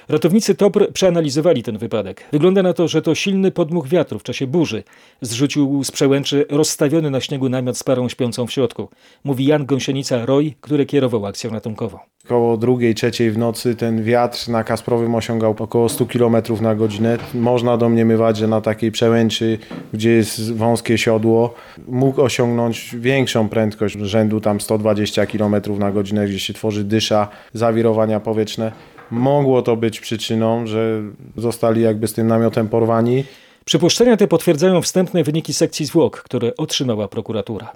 Ratownicy 0.08 0.54
TOPR 0.54 0.92
przeanalizowali 0.92 1.62
ten 1.62 1.78
wypadek. 1.78 2.24
Wygląda 2.32 2.62
na 2.62 2.72
to, 2.72 2.88
że 2.88 3.02
to 3.02 3.14
silny 3.14 3.50
podmuch 3.50 3.88
wiatru 3.88 4.18
w 4.18 4.22
czasie 4.22 4.46
burzy 4.46 4.82
zrzucił 5.20 5.84
z 5.84 5.90
przełęczy 5.90 6.46
rozstawiony 6.50 7.10
na 7.10 7.20
śniegu 7.20 7.48
namiot 7.48 7.78
z 7.78 7.84
parą 7.84 8.08
śpiącą 8.08 8.46
w 8.46 8.52
środku. 8.52 8.88
Mówi 9.24 9.46
Jan 9.46 9.66
Gąsienica-Roy, 9.66 10.52
który 10.60 10.86
kierował 10.86 11.26
akcją 11.26 11.50
ratunkową. 11.50 11.98
Koło 12.26 12.56
drugiej, 12.56 12.94
trzeciej 12.94 13.30
w 13.30 13.38
nocy 13.38 13.76
ten 13.76 14.04
wiatr 14.04 14.48
na 14.48 14.64
Kasprowym 14.64 15.14
osiągał 15.14 15.54
około 15.58 15.88
100 15.88 16.06
km 16.06 16.36
na 16.60 16.74
godzinę. 16.74 17.18
Można 17.34 17.76
domniemywać, 17.76 18.36
że 18.36 18.48
na 18.48 18.60
takiej 18.60 18.92
przełęczy, 18.92 19.58
gdzie 19.92 20.10
jest 20.10 20.52
wąskie 20.54 20.98
siodło, 20.98 21.54
mógł 21.88 22.22
osiągnąć 22.22 22.96
większą 22.98 23.48
prędkość 23.48 23.98
rzędu 23.98 24.40
tam 24.40 24.60
120 24.60 25.26
km 25.26 25.54
na 25.78 25.90
godzinę, 25.90 26.26
gdzie 26.26 26.38
się 26.38 26.52
tworzy 26.52 26.84
dysza, 26.84 27.28
zawirowania 27.52 28.20
powietrzne 28.20 28.72
mogło 29.10 29.62
to 29.62 29.76
być 29.76 30.00
przyczyną, 30.00 30.66
że 30.66 31.02
zostali 31.36 31.82
jakby 31.82 32.08
z 32.08 32.12
tym 32.12 32.26
namiotem 32.26 32.68
porwani. 32.68 33.24
Przypuszczenia 33.64 34.16
te 34.16 34.28
potwierdzają 34.28 34.82
wstępne 34.82 35.24
wyniki 35.24 35.54
sekcji 35.54 35.86
zwłok, 35.86 36.22
które 36.22 36.56
otrzymała 36.56 37.08
prokuratura. 37.08 37.72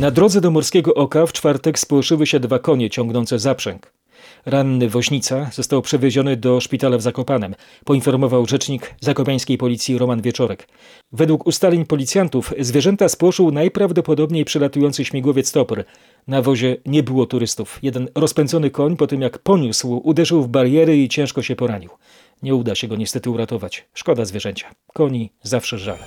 Na 0.00 0.10
drodze 0.10 0.40
do 0.40 0.50
Morskiego 0.50 0.94
Oka 0.94 1.26
w 1.26 1.32
czwartek 1.32 1.78
spłoszyły 1.78 2.26
się 2.26 2.40
dwa 2.40 2.58
konie 2.58 2.90
ciągnące 2.90 3.38
zaprzęg. 3.38 3.95
Ranny 4.46 4.88
woźnica 4.88 5.50
został 5.52 5.82
przewieziony 5.82 6.36
do 6.36 6.60
szpitala 6.60 6.98
w 6.98 7.02
Zakopanem, 7.02 7.54
poinformował 7.84 8.46
rzecznik 8.46 8.94
zakopańskiej 9.00 9.58
policji 9.58 9.98
Roman 9.98 10.22
Wieczorek. 10.22 10.68
Według 11.12 11.46
ustaleń 11.46 11.84
policjantów 11.84 12.54
zwierzęta 12.58 13.08
spłoszył 13.08 13.50
najprawdopodobniej 13.50 14.44
przelatujący 14.44 15.04
śmigłowiec 15.04 15.52
Topr. 15.52 15.84
Na 16.26 16.42
wozie 16.42 16.76
nie 16.86 17.02
było 17.02 17.26
turystów. 17.26 17.78
Jeden 17.82 18.08
rozpędzony 18.14 18.70
koń 18.70 18.96
po 18.96 19.06
tym 19.06 19.22
jak 19.22 19.38
poniósł, 19.38 20.00
uderzył 20.04 20.42
w 20.42 20.48
bariery 20.48 20.96
i 20.98 21.08
ciężko 21.08 21.42
się 21.42 21.56
poranił. 21.56 21.90
Nie 22.42 22.54
uda 22.54 22.74
się 22.74 22.88
go 22.88 22.96
niestety 22.96 23.30
uratować. 23.30 23.88
Szkoda 23.94 24.24
zwierzęcia. 24.24 24.74
Koni 24.94 25.30
zawsze 25.42 25.78
żal. 25.78 25.98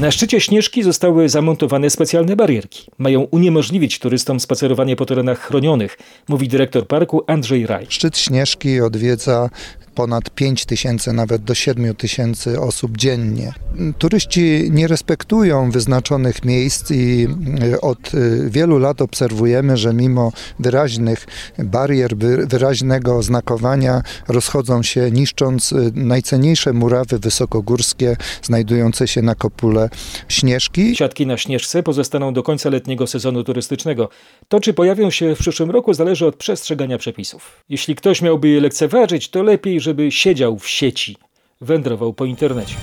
Na 0.00 0.10
szczycie 0.10 0.40
Śnieżki 0.40 0.82
zostały 0.82 1.28
zamontowane 1.28 1.90
specjalne 1.90 2.36
barierki. 2.36 2.90
Mają 2.98 3.20
uniemożliwić 3.20 3.98
turystom 3.98 4.40
spacerowanie 4.40 4.96
po 4.96 5.06
terenach 5.06 5.40
chronionych, 5.40 5.98
mówi 6.28 6.48
dyrektor 6.48 6.86
parku 6.86 7.24
Andrzej 7.26 7.66
Raj. 7.66 7.86
Szczyt 7.88 8.18
Śnieżki 8.18 8.80
odwiedza 8.80 9.50
ponad 9.94 10.30
5 10.30 10.64
tysięcy, 10.64 11.12
nawet 11.12 11.44
do 11.44 11.54
7 11.54 11.94
tysięcy 11.94 12.60
osób 12.60 12.96
dziennie. 12.96 13.52
Turyści 13.98 14.70
nie 14.70 14.88
respektują 14.88 15.70
wyznaczonych 15.70 16.44
miejsc 16.44 16.90
i 16.90 17.28
e, 17.72 17.80
od 17.80 18.14
e, 18.14 18.50
wielu 18.50 18.78
lat 18.78 19.02
obserwujemy, 19.02 19.76
że 19.76 19.94
mimo 19.94 20.32
wyraźnych 20.58 21.26
barier, 21.58 22.16
wyraźnego 22.46 23.16
oznakowania 23.16 24.02
rozchodzą 24.28 24.82
się 24.82 25.10
niszcząc 25.10 25.72
e, 25.72 25.76
najcenniejsze 25.94 26.72
murawy 26.72 27.18
wysokogórskie 27.18 28.16
znajdujące 28.42 29.08
się 29.08 29.22
na 29.22 29.34
kopule 29.34 29.89
Śnieżki. 30.28 30.96
Siatki 30.96 31.26
na 31.26 31.36
Śnieżce 31.36 31.82
pozostaną 31.82 32.32
do 32.32 32.42
końca 32.42 32.70
letniego 32.70 33.06
sezonu 33.06 33.44
turystycznego. 33.44 34.08
To, 34.48 34.60
czy 34.60 34.74
pojawią 34.74 35.10
się 35.10 35.34
w 35.34 35.38
przyszłym 35.38 35.70
roku, 35.70 35.94
zależy 35.94 36.26
od 36.26 36.36
przestrzegania 36.36 36.98
przepisów. 36.98 37.64
Jeśli 37.68 37.94
ktoś 37.94 38.22
miałby 38.22 38.48
je 38.48 38.60
lekceważyć, 38.60 39.30
to 39.30 39.42
lepiej, 39.42 39.80
żeby 39.80 40.12
siedział 40.12 40.58
w 40.58 40.68
sieci, 40.68 41.16
wędrował 41.60 42.12
po 42.12 42.24
internecie. 42.24 42.74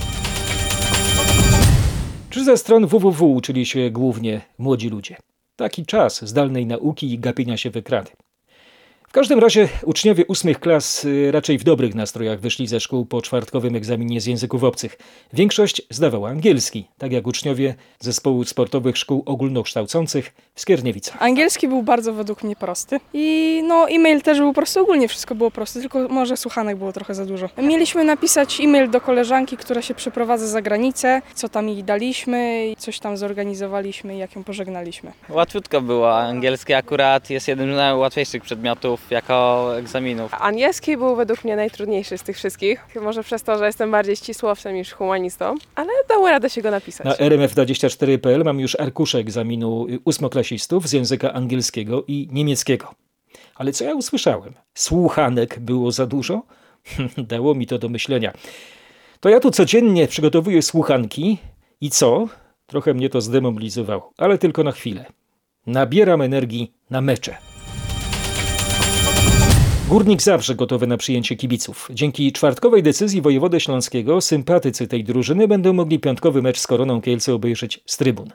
Czy 2.30 2.44
ze 2.44 2.56
stron 2.56 2.86
www 2.86 3.34
uczyli 3.34 3.66
się 3.66 3.90
głównie 3.90 4.40
młodzi 4.58 4.88
ludzie? 4.88 5.16
Taki 5.56 5.86
czas 5.86 6.28
zdalnej 6.28 6.66
nauki 6.66 7.12
i 7.12 7.18
gapienia 7.18 7.56
się 7.56 7.70
w 7.70 7.76
ekrany. 7.76 8.10
W 9.18 9.20
każdym 9.20 9.38
razie 9.38 9.68
uczniowie 9.84 10.26
ósmych 10.26 10.60
klas 10.60 11.04
y, 11.04 11.32
raczej 11.32 11.58
w 11.58 11.64
dobrych 11.64 11.94
nastrojach 11.94 12.40
wyszli 12.40 12.66
ze 12.66 12.80
szkół 12.80 13.06
po 13.06 13.22
czwartkowym 13.22 13.76
egzaminie 13.76 14.20
z 14.20 14.26
języków 14.26 14.64
obcych. 14.64 14.98
Większość 15.32 15.82
zdawała 15.90 16.28
angielski, 16.28 16.84
tak 16.98 17.12
jak 17.12 17.26
uczniowie 17.26 17.74
zespołu 18.00 18.44
sportowych 18.44 18.98
szkół 18.98 19.22
ogólnokształcących 19.26 20.34
w 20.54 20.60
Skierniewicach. 20.60 21.22
Angielski 21.22 21.68
był 21.68 21.82
bardzo 21.82 22.12
według 22.12 22.42
mnie 22.42 22.56
prosty 22.56 23.00
i 23.12 23.60
no 23.68 23.88
e-mail 23.88 24.22
też 24.22 24.38
był 24.38 24.52
prosty, 24.52 24.80
ogólnie 24.80 25.08
wszystko 25.08 25.34
było 25.34 25.50
proste, 25.50 25.80
tylko 25.80 26.08
może 26.08 26.36
słuchanek 26.36 26.76
było 26.76 26.92
trochę 26.92 27.14
za 27.14 27.26
dużo. 27.26 27.48
Mieliśmy 27.62 28.04
napisać 28.04 28.60
e-mail 28.60 28.90
do 28.90 29.00
koleżanki, 29.00 29.56
która 29.56 29.82
się 29.82 29.94
przeprowadza 29.94 30.46
za 30.46 30.62
granicę, 30.62 31.22
co 31.34 31.48
tam 31.48 31.68
jej 31.68 31.84
daliśmy, 31.84 32.72
coś 32.78 32.98
tam 32.98 33.16
zorganizowaliśmy 33.16 34.14
i 34.14 34.18
jak 34.18 34.36
ją 34.36 34.44
pożegnaliśmy. 34.44 35.12
Łatwiutko 35.28 35.80
było, 35.80 36.18
angielski 36.18 36.74
akurat 36.74 37.30
jest 37.30 37.48
jednym 37.48 37.72
z 37.72 37.76
najłatwiejszych 37.76 38.42
przedmiotów 38.42 39.07
jako 39.10 39.68
egzaminów. 39.76 40.34
Angielski 40.34 40.96
był 40.96 41.16
według 41.16 41.44
mnie 41.44 41.56
najtrudniejszy 41.56 42.18
z 42.18 42.22
tych 42.22 42.36
wszystkich. 42.36 42.86
Może 43.02 43.22
przez 43.22 43.42
to, 43.42 43.58
że 43.58 43.66
jestem 43.66 43.90
bardziej 43.90 44.16
ścisłowcem 44.16 44.74
niż 44.74 44.92
humanistą, 44.92 45.54
ale 45.74 45.88
dało 46.08 46.28
radę 46.28 46.50
się 46.50 46.62
go 46.62 46.70
napisać. 46.70 47.06
Na 47.06 47.26
rmf24.pl 47.26 48.44
mam 48.44 48.60
już 48.60 48.80
arkusze 48.80 49.18
egzaminu 49.18 49.86
ósmoklasistów 50.04 50.88
z 50.88 50.92
języka 50.92 51.32
angielskiego 51.32 52.04
i 52.08 52.28
niemieckiego. 52.32 52.94
Ale 53.54 53.72
co 53.72 53.84
ja 53.84 53.94
usłyszałem? 53.94 54.54
Słuchanek 54.74 55.58
było 55.58 55.92
za 55.92 56.06
dużo? 56.06 56.42
Dało 57.16 57.54
mi 57.54 57.66
to 57.66 57.78
do 57.78 57.88
myślenia. 57.88 58.32
To 59.20 59.28
ja 59.28 59.40
tu 59.40 59.50
codziennie 59.50 60.06
przygotowuję 60.06 60.62
słuchanki 60.62 61.38
i 61.80 61.90
co? 61.90 62.28
Trochę 62.66 62.94
mnie 62.94 63.08
to 63.08 63.20
zdemobilizowało, 63.20 64.12
ale 64.16 64.38
tylko 64.38 64.64
na 64.64 64.72
chwilę. 64.72 65.04
Nabieram 65.66 66.22
energii 66.22 66.72
na 66.90 67.00
mecze. 67.00 67.47
Górnik 69.88 70.22
zawsze 70.22 70.54
gotowy 70.54 70.86
na 70.86 70.96
przyjęcie 70.96 71.36
kibiców. 71.36 71.88
Dzięki 71.92 72.32
czwartkowej 72.32 72.82
decyzji 72.82 73.22
wojewody 73.22 73.60
śląskiego 73.60 74.20
sympatycy 74.20 74.86
tej 74.86 75.04
drużyny 75.04 75.48
będą 75.48 75.72
mogli 75.72 75.98
piątkowy 75.98 76.42
mecz 76.42 76.58
z 76.58 76.66
Koroną 76.66 77.00
Kielce 77.00 77.34
obejrzeć 77.34 77.80
z 77.86 77.96
trybun. 77.96 78.30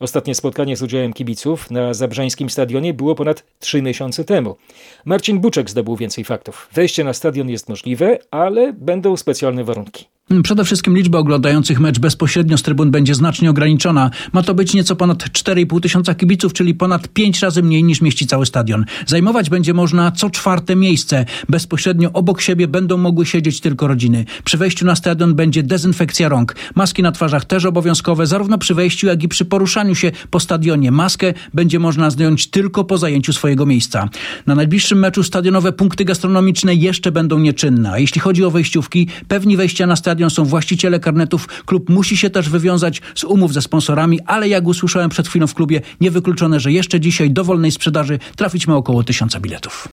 Ostatnie 0.00 0.34
spotkanie 0.34 0.76
z 0.76 0.82
udziałem 0.82 1.12
kibiców 1.12 1.70
na 1.70 1.94
Zabrzańskim 1.94 2.50
Stadionie 2.50 2.94
było 2.94 3.14
ponad 3.14 3.44
trzy 3.60 3.82
miesiące 3.82 4.24
temu. 4.24 4.56
Marcin 5.04 5.38
Buczek 5.38 5.70
zdobył 5.70 5.96
więcej 5.96 6.24
faktów. 6.24 6.68
Wejście 6.72 7.04
na 7.04 7.12
stadion 7.12 7.48
jest 7.48 7.68
możliwe, 7.68 8.18
ale 8.30 8.72
będą 8.72 9.16
specjalne 9.16 9.64
warunki. 9.64 10.06
Przede 10.42 10.64
wszystkim 10.64 10.96
liczba 10.96 11.18
oglądających 11.18 11.80
mecz 11.80 11.98
bezpośrednio 11.98 12.58
z 12.58 12.62
trybun 12.62 12.90
będzie 12.90 13.14
znacznie 13.14 13.50
ograniczona. 13.50 14.10
Ma 14.32 14.42
to 14.42 14.54
być 14.54 14.74
nieco 14.74 14.96
ponad 14.96 15.18
4,5 15.18 15.80
tysiąca 15.80 16.14
kibiców, 16.14 16.52
czyli 16.52 16.74
ponad 16.74 17.08
5 17.08 17.42
razy 17.42 17.62
mniej 17.62 17.84
niż 17.84 18.00
mieści 18.00 18.26
cały 18.26 18.46
stadion. 18.46 18.84
Zajmować 19.06 19.50
będzie 19.50 19.74
można 19.74 20.10
co 20.10 20.30
czwarte 20.30 20.76
miejsce. 20.76 21.24
Bezpośrednio 21.48 22.12
obok 22.12 22.40
siebie 22.40 22.68
będą 22.68 22.96
mogły 22.96 23.26
siedzieć 23.26 23.60
tylko 23.60 23.86
rodziny. 23.86 24.24
Przy 24.44 24.56
wejściu 24.56 24.86
na 24.86 24.96
stadion 24.96 25.34
będzie 25.34 25.62
dezynfekcja 25.62 26.28
rąk. 26.28 26.56
Maski 26.74 27.02
na 27.02 27.12
twarzach 27.12 27.44
też 27.44 27.64
obowiązkowe, 27.64 28.26
zarówno 28.26 28.58
przy 28.58 28.74
wejściu, 28.74 29.06
jak 29.06 29.22
i 29.22 29.28
przy 29.28 29.44
poruszaniu 29.44 29.65
się 29.94 30.12
po 30.30 30.40
stadionie. 30.40 30.90
Maskę 30.90 31.34
będzie 31.54 31.78
można 31.78 32.10
zdjąć 32.10 32.46
tylko 32.46 32.84
po 32.84 32.98
zajęciu 32.98 33.32
swojego 33.32 33.66
miejsca. 33.66 34.08
Na 34.46 34.54
najbliższym 34.54 34.98
meczu 34.98 35.22
stadionowe 35.22 35.72
punkty 35.72 36.04
gastronomiczne 36.04 36.74
jeszcze 36.74 37.12
będą 37.12 37.38
nieczynne. 37.38 37.92
A 37.92 37.98
jeśli 37.98 38.20
chodzi 38.20 38.44
o 38.44 38.50
wejściówki, 38.50 39.08
pewni 39.28 39.56
wejścia 39.56 39.86
na 39.86 39.96
stadion 39.96 40.30
są 40.30 40.44
właściciele 40.44 41.00
karnetów. 41.00 41.48
Klub 41.66 41.88
musi 41.88 42.16
się 42.16 42.30
też 42.30 42.48
wywiązać 42.48 43.02
z 43.14 43.24
umów 43.24 43.52
ze 43.52 43.62
sponsorami, 43.62 44.20
ale 44.20 44.48
jak 44.48 44.66
usłyszałem 44.66 45.10
przed 45.10 45.28
chwilą 45.28 45.46
w 45.46 45.54
klubie, 45.54 45.80
niewykluczone, 46.00 46.60
że 46.60 46.72
jeszcze 46.72 47.00
dzisiaj 47.00 47.30
do 47.30 47.44
wolnej 47.44 47.70
sprzedaży 47.70 48.18
trafić 48.36 48.66
ma 48.66 48.76
około 48.76 49.04
tysiąca 49.04 49.40
biletów. 49.40 49.88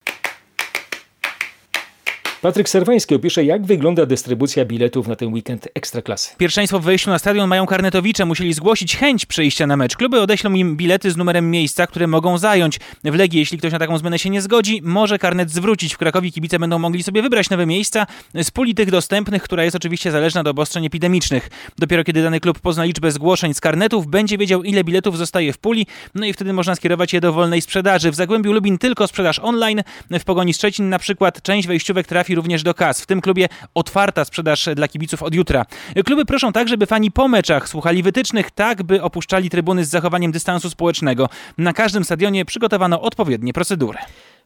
Patryk 2.43 2.69
Serwański 2.69 3.15
opisze, 3.15 3.43
jak 3.43 3.65
wygląda 3.65 4.05
dystrybucja 4.05 4.65
biletów 4.65 5.07
na 5.07 5.15
ten 5.15 5.33
weekend 5.33 5.67
Ekstraklasy. 5.73 6.35
Pierwszeństwo 6.37 6.79
w 6.79 6.83
wejściu 6.83 7.09
na 7.09 7.19
stadion 7.19 7.49
mają 7.49 7.65
karnetowicze. 7.65 8.25
Musieli 8.25 8.53
zgłosić 8.53 8.97
chęć 8.97 9.25
przejścia 9.25 9.67
na 9.67 9.77
mecz. 9.77 9.97
Kluby 9.97 10.21
odeślą 10.21 10.53
im 10.53 10.77
bilety 10.77 11.11
z 11.11 11.17
numerem 11.17 11.51
miejsca, 11.51 11.87
które 11.87 12.07
mogą 12.07 12.37
zająć. 12.37 12.79
W 13.03 13.15
Legii, 13.15 13.39
jeśli 13.39 13.57
ktoś 13.57 13.71
na 13.71 13.79
taką 13.79 13.97
zmianę 13.97 14.19
się 14.19 14.29
nie 14.29 14.41
zgodzi, 14.41 14.81
może 14.83 15.19
karnet 15.19 15.51
zwrócić. 15.51 15.93
W 15.93 15.97
Krakowie 15.97 16.31
kibice 16.31 16.59
będą 16.59 16.79
mogli 16.79 17.03
sobie 17.03 17.21
wybrać 17.21 17.49
nowe 17.49 17.65
miejsca 17.65 18.07
z 18.43 18.51
puli 18.51 18.75
tych 18.75 18.91
dostępnych, 18.91 19.43
która 19.43 19.63
jest 19.63 19.75
oczywiście 19.75 20.11
zależna 20.11 20.43
do 20.43 20.51
obostrzeń 20.51 20.85
epidemicznych. 20.85 21.49
Dopiero 21.77 22.03
kiedy 22.03 22.23
dany 22.23 22.39
klub 22.39 22.59
pozna 22.59 22.83
liczbę 22.83 23.11
zgłoszeń 23.11 23.53
z 23.53 23.61
karnetów, 23.61 24.07
będzie 24.07 24.37
wiedział, 24.37 24.63
ile 24.63 24.83
biletów 24.83 25.17
zostaje 25.17 25.53
w 25.53 25.57
puli, 25.57 25.87
no 26.15 26.25
i 26.25 26.33
wtedy 26.33 26.53
można 26.53 26.75
skierować 26.75 27.13
je 27.13 27.21
do 27.21 27.33
wolnej 27.33 27.61
sprzedaży. 27.61 28.11
W 28.11 28.15
Zagłębiu 28.15 28.53
Lubin 28.53 28.77
tylko 28.77 29.07
sprzedaż 29.07 29.39
online. 29.39 29.83
W 30.11 30.23
Pogoni 30.23 30.53
Szczecin 30.53 30.89
na 30.89 30.99
przykład 30.99 31.41
część 31.41 31.67
wejściówek 31.67 32.07
trafi 32.07 32.32
również 32.35 32.63
do 32.63 32.73
kas. 32.73 33.01
W 33.01 33.05
tym 33.05 33.21
klubie 33.21 33.47
otwarta 33.73 34.25
sprzedaż 34.25 34.69
dla 34.75 34.87
kibiców 34.87 35.23
od 35.23 35.35
jutra. 35.35 35.65
Kluby 36.05 36.25
proszą 36.25 36.51
tak, 36.51 36.67
żeby 36.67 36.85
fani 36.85 37.11
po 37.11 37.27
meczach 37.27 37.69
słuchali 37.69 38.03
wytycznych, 38.03 38.51
tak 38.51 38.83
by 38.83 39.01
opuszczali 39.01 39.49
trybuny 39.49 39.85
z 39.85 39.89
zachowaniem 39.89 40.31
dystansu 40.31 40.69
społecznego. 40.69 41.29
Na 41.57 41.73
każdym 41.73 42.03
stadionie 42.03 42.45
przygotowano 42.45 43.01
odpowiednie 43.01 43.53
procedury. 43.53 43.97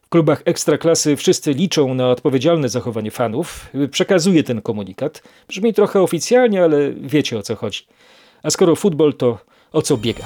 W 0.02 0.08
klubach 0.08 0.42
ekstraklasy 0.44 1.16
wszyscy 1.16 1.52
liczą 1.52 1.94
na 1.94 2.08
odpowiedzialne 2.08 2.68
zachowanie 2.68 3.10
fanów. 3.10 3.70
Przekazuje 3.90 4.42
ten 4.42 4.62
komunikat. 4.62 5.22
Brzmi 5.48 5.74
trochę 5.74 6.00
oficjalnie, 6.02 6.64
ale 6.64 6.92
wiecie 6.92 7.38
o 7.38 7.42
co 7.42 7.56
chodzi. 7.56 7.86
A 8.42 8.50
skoro 8.50 8.76
futbol, 8.76 9.14
to 9.14 9.38
o 9.72 9.82
co 9.82 9.96
biega? 9.96 10.24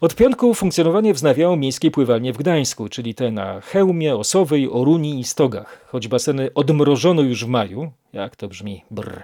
Od 0.00 0.14
piątku 0.14 0.54
funkcjonowanie 0.54 1.14
wznawiało 1.14 1.56
miejskie 1.56 1.90
pływalnie 1.90 2.32
w 2.32 2.36
Gdańsku, 2.36 2.88
czyli 2.88 3.14
te 3.14 3.30
na 3.30 3.60
Chełmie, 3.60 4.16
Osowej, 4.16 4.68
Oruni 4.72 5.20
i 5.20 5.24
Stogach. 5.24 5.87
Choć 5.90 6.08
baseny 6.08 6.50
odmrożono 6.54 7.22
już 7.22 7.44
w 7.44 7.48
maju, 7.48 7.90
jak 8.12 8.36
to 8.36 8.48
brzmi, 8.48 8.84
brr, 8.90 9.22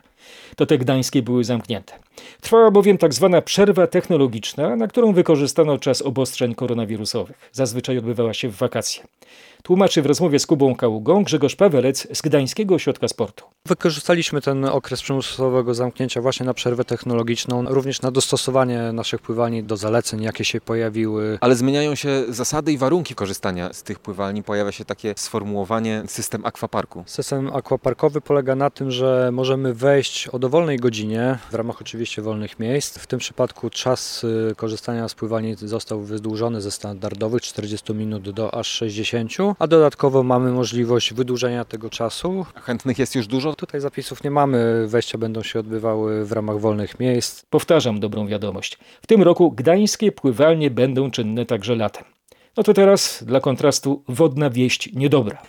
to 0.56 0.66
te 0.66 0.78
gdańskie 0.78 1.22
były 1.22 1.44
zamknięte. 1.44 1.98
Trwała 2.40 2.70
bowiem 2.70 2.98
tak 2.98 3.14
zwana 3.14 3.42
przerwa 3.42 3.86
technologiczna, 3.86 4.76
na 4.76 4.88
którą 4.88 5.12
wykorzystano 5.12 5.78
czas 5.78 6.02
obostrzeń 6.02 6.54
koronawirusowych. 6.54 7.50
Zazwyczaj 7.52 7.98
odbywała 7.98 8.34
się 8.34 8.48
w 8.48 8.56
wakacje. 8.56 9.04
Tłumaczy 9.62 10.02
w 10.02 10.06
rozmowie 10.06 10.38
z 10.38 10.46
Kubą 10.46 10.76
Kaługą 10.76 11.24
Grzegorz 11.24 11.56
Pawelec 11.56 12.08
z 12.12 12.22
Gdańskiego 12.22 12.74
Ośrodka 12.74 13.08
Sportu. 13.08 13.44
Wykorzystaliśmy 13.66 14.40
ten 14.40 14.64
okres 14.64 15.02
przymusowego 15.02 15.74
zamknięcia 15.74 16.20
właśnie 16.20 16.46
na 16.46 16.54
przerwę 16.54 16.84
technologiczną, 16.84 17.64
również 17.68 18.02
na 18.02 18.10
dostosowanie 18.10 18.92
naszych 18.92 19.20
pływalni 19.20 19.62
do 19.62 19.76
zaleceń, 19.76 20.22
jakie 20.22 20.44
się 20.44 20.60
pojawiły. 20.60 21.38
Ale 21.40 21.56
zmieniają 21.56 21.94
się 21.94 22.24
zasady 22.28 22.72
i 22.72 22.78
warunki 22.78 23.14
korzystania 23.14 23.72
z 23.72 23.82
tych 23.82 23.98
pływalni. 23.98 24.42
Pojawia 24.42 24.72
się 24.72 24.84
takie 24.84 25.14
sformułowanie 25.16 26.02
system 26.06 26.44
akwaparku. 26.54 27.04
System 27.06 27.50
akwaparkowy 27.54 28.20
polega 28.20 28.54
na 28.54 28.70
tym, 28.70 28.90
że 28.90 29.30
możemy 29.32 29.74
wejść 29.74 30.28
o 30.28 30.38
dowolnej 30.38 30.78
godzinie, 30.78 31.38
w 31.50 31.54
ramach 31.54 31.80
oczywiście 31.80 32.22
wolnych 32.22 32.58
miejsc. 32.58 32.98
W 32.98 33.06
tym 33.06 33.18
przypadku 33.18 33.70
czas 33.70 34.24
y, 34.24 34.54
korzystania 34.56 35.08
z 35.08 35.14
pływalni 35.14 35.54
został 35.56 36.00
wydłużony 36.00 36.60
ze 36.60 36.70
standardowych 36.70 37.42
40 37.42 37.94
minut 37.94 38.30
do 38.30 38.54
aż 38.54 38.68
60, 38.68 39.32
a 39.58 39.66
dodatkowo 39.66 40.22
mamy 40.22 40.52
możliwość 40.52 41.14
wydłużenia 41.14 41.64
tego 41.64 41.90
czasu. 41.90 42.46
A 42.54 42.60
chętnych 42.60 42.98
jest 42.98 43.14
już 43.14 43.26
dużo? 43.26 43.54
Tutaj 43.54 43.80
zapisów 43.80 44.24
nie 44.24 44.30
mamy, 44.30 44.86
wejścia 44.86 45.18
będą 45.18 45.42
się 45.42 45.60
odbywały 45.60 46.24
w 46.24 46.32
ramach 46.32 46.58
wolnych 46.58 47.00
miejsc. 47.00 47.42
Powtarzam 47.50 48.00
dobrą 48.00 48.26
wiadomość. 48.26 48.78
W 49.02 49.06
tym 49.06 49.22
roku 49.22 49.52
gdańskie 49.52 50.12
pływalnie 50.12 50.70
będą 50.70 51.10
czynne 51.10 51.46
także 51.46 51.76
latem. 51.76 52.04
No 52.56 52.62
to 52.62 52.74
teraz 52.74 53.24
dla 53.26 53.40
kontrastu 53.40 54.02
wodna 54.08 54.50
wieść 54.50 54.90
niedobra. 54.92 55.42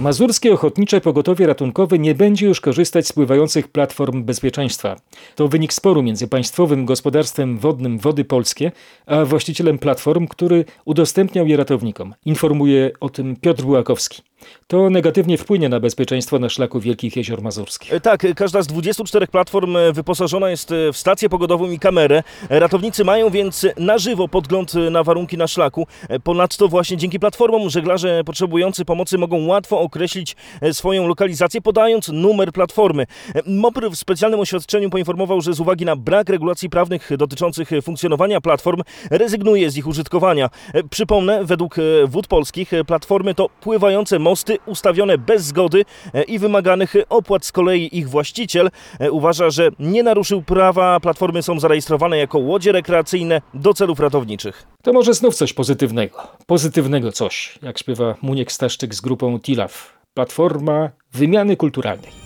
Mazurskie 0.00 0.52
Ochotnicze 0.52 1.00
Pogotowie 1.00 1.46
Ratunkowe 1.46 1.98
nie 1.98 2.14
będzie 2.14 2.46
już 2.46 2.60
korzystać 2.60 3.06
z 3.06 3.12
pływających 3.12 3.68
platform 3.68 4.24
bezpieczeństwa. 4.24 4.96
To 5.34 5.48
wynik 5.48 5.72
sporu 5.72 6.02
między 6.02 6.28
Państwowym 6.28 6.86
Gospodarstwem 6.86 7.58
Wodnym 7.58 7.98
Wody 7.98 8.24
Polskie 8.24 8.72
a 9.06 9.24
właścicielem 9.24 9.78
platform, 9.78 10.26
który 10.26 10.64
udostępniał 10.84 11.46
je 11.46 11.56
ratownikom. 11.56 12.14
Informuje 12.24 12.90
o 13.00 13.08
tym 13.08 13.36
Piotr 13.36 13.62
Bułakowski. 13.62 14.22
To 14.66 14.90
negatywnie 14.90 15.38
wpłynie 15.38 15.68
na 15.68 15.80
bezpieczeństwo 15.80 16.38
na 16.38 16.48
szlaku 16.48 16.80
Wielkich 16.80 17.16
Jezior 17.16 17.42
Mazurskich. 17.42 17.92
Tak, 18.02 18.26
każda 18.36 18.62
z 18.62 18.66
24 18.66 19.26
platform 19.26 19.76
wyposażona 19.92 20.50
jest 20.50 20.70
w 20.92 20.96
stację 20.96 21.28
pogodową 21.28 21.70
i 21.70 21.78
kamerę. 21.78 22.22
Ratownicy 22.50 23.04
mają 23.04 23.30
więc 23.30 23.66
na 23.76 23.98
żywo 23.98 24.28
podgląd 24.28 24.74
na 24.74 25.02
warunki 25.02 25.36
na 25.36 25.46
szlaku. 25.46 25.86
Ponadto 26.24 26.68
właśnie 26.68 26.96
dzięki 26.96 27.20
platformom 27.20 27.70
żeglarze 27.70 28.24
potrzebujący 28.24 28.84
pomocy 28.84 29.18
mogą 29.18 29.46
łatwo 29.46 29.80
określić 29.80 30.36
swoją 30.72 31.08
lokalizację, 31.08 31.60
podając 31.60 32.08
numer 32.08 32.52
platformy. 32.52 33.06
MOPR 33.46 33.90
w 33.90 33.96
specjalnym 33.96 34.40
oświadczeniu 34.40 34.90
poinformował, 34.90 35.40
że 35.40 35.52
z 35.52 35.60
uwagi 35.60 35.84
na 35.84 35.96
brak 35.96 36.28
regulacji 36.28 36.70
prawnych 36.70 37.10
dotyczących 37.16 37.70
funkcjonowania 37.82 38.40
platform 38.40 38.82
rezygnuje 39.10 39.70
z 39.70 39.76
ich 39.76 39.86
użytkowania. 39.86 40.50
Przypomnę, 40.90 41.44
według 41.44 41.76
Wód 42.08 42.26
Polskich 42.26 42.70
platformy 42.86 43.34
to 43.34 43.48
pływające 43.60 44.18
mosty 44.18 44.33
mosty 44.34 44.58
ustawione 44.66 45.18
bez 45.18 45.44
zgody 45.44 45.84
i 46.26 46.38
wymaganych 46.38 46.94
opłat. 47.08 47.46
Z 47.46 47.52
kolei 47.52 47.98
ich 47.98 48.08
właściciel 48.08 48.70
uważa, 49.10 49.50
że 49.50 49.68
nie 49.78 50.02
naruszył 50.02 50.42
prawa. 50.42 51.00
Platformy 51.00 51.42
są 51.42 51.60
zarejestrowane 51.60 52.18
jako 52.18 52.38
łodzie 52.38 52.72
rekreacyjne 52.72 53.42
do 53.54 53.74
celów 53.74 54.00
ratowniczych. 54.00 54.66
To 54.82 54.92
może 54.92 55.14
znów 55.14 55.34
coś 55.34 55.52
pozytywnego. 55.52 56.16
Pozytywnego 56.46 57.12
coś, 57.12 57.58
jak 57.62 57.78
śpiewa 57.78 58.14
Muniek 58.22 58.52
Staszczyk 58.52 58.94
z 58.94 59.00
grupą 59.00 59.40
Tilaf. 59.40 59.98
Platforma 60.14 60.90
wymiany 61.12 61.56
kulturalnej. 61.56 62.23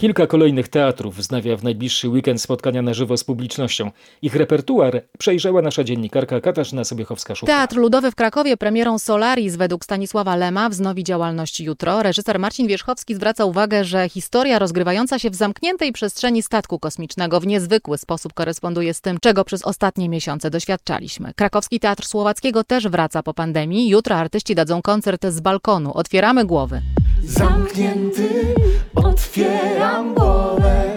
Kilka 0.00 0.26
kolejnych 0.26 0.68
teatrów 0.68 1.16
wznawia 1.16 1.56
w 1.56 1.64
najbliższy 1.64 2.08
weekend 2.08 2.42
spotkania 2.42 2.82
na 2.82 2.94
żywo 2.94 3.16
z 3.16 3.24
publicznością. 3.24 3.90
Ich 4.22 4.36
repertuar 4.36 5.02
przejrzała 5.18 5.62
nasza 5.62 5.84
dziennikarka 5.84 6.40
Katarzyna 6.40 6.82
Sobiechowska-Szufla. 6.82 7.46
Teatr 7.46 7.76
Ludowy 7.76 8.10
w 8.10 8.14
Krakowie 8.14 8.56
premierą 8.56 8.98
Solaris 8.98 9.56
według 9.56 9.84
Stanisława 9.84 10.36
Lema 10.36 10.68
wznowi 10.68 11.04
działalność 11.04 11.60
jutro. 11.60 12.02
Reżyser 12.02 12.38
Marcin 12.38 12.66
Wierzchowski 12.66 13.14
zwraca 13.14 13.44
uwagę, 13.44 13.84
że 13.84 14.08
historia 14.08 14.58
rozgrywająca 14.58 15.18
się 15.18 15.30
w 15.30 15.34
zamkniętej 15.34 15.92
przestrzeni 15.92 16.42
statku 16.42 16.78
kosmicznego 16.78 17.40
w 17.40 17.46
niezwykły 17.46 17.98
sposób 17.98 18.34
koresponduje 18.34 18.94
z 18.94 19.00
tym, 19.00 19.18
czego 19.20 19.44
przez 19.44 19.62
ostatnie 19.62 20.08
miesiące 20.08 20.50
doświadczaliśmy. 20.50 21.32
Krakowski 21.36 21.80
Teatr 21.80 22.06
Słowackiego 22.06 22.64
też 22.64 22.88
wraca 22.88 23.22
po 23.22 23.34
pandemii. 23.34 23.88
Jutro 23.88 24.16
artyści 24.16 24.54
dadzą 24.54 24.82
koncert 24.82 25.26
z 25.26 25.40
balkonu. 25.40 25.94
Otwieramy 25.94 26.44
głowy. 26.44 26.82
Zamknięty 27.22 28.54
otwieram 28.94 30.14
głowę 30.14 30.90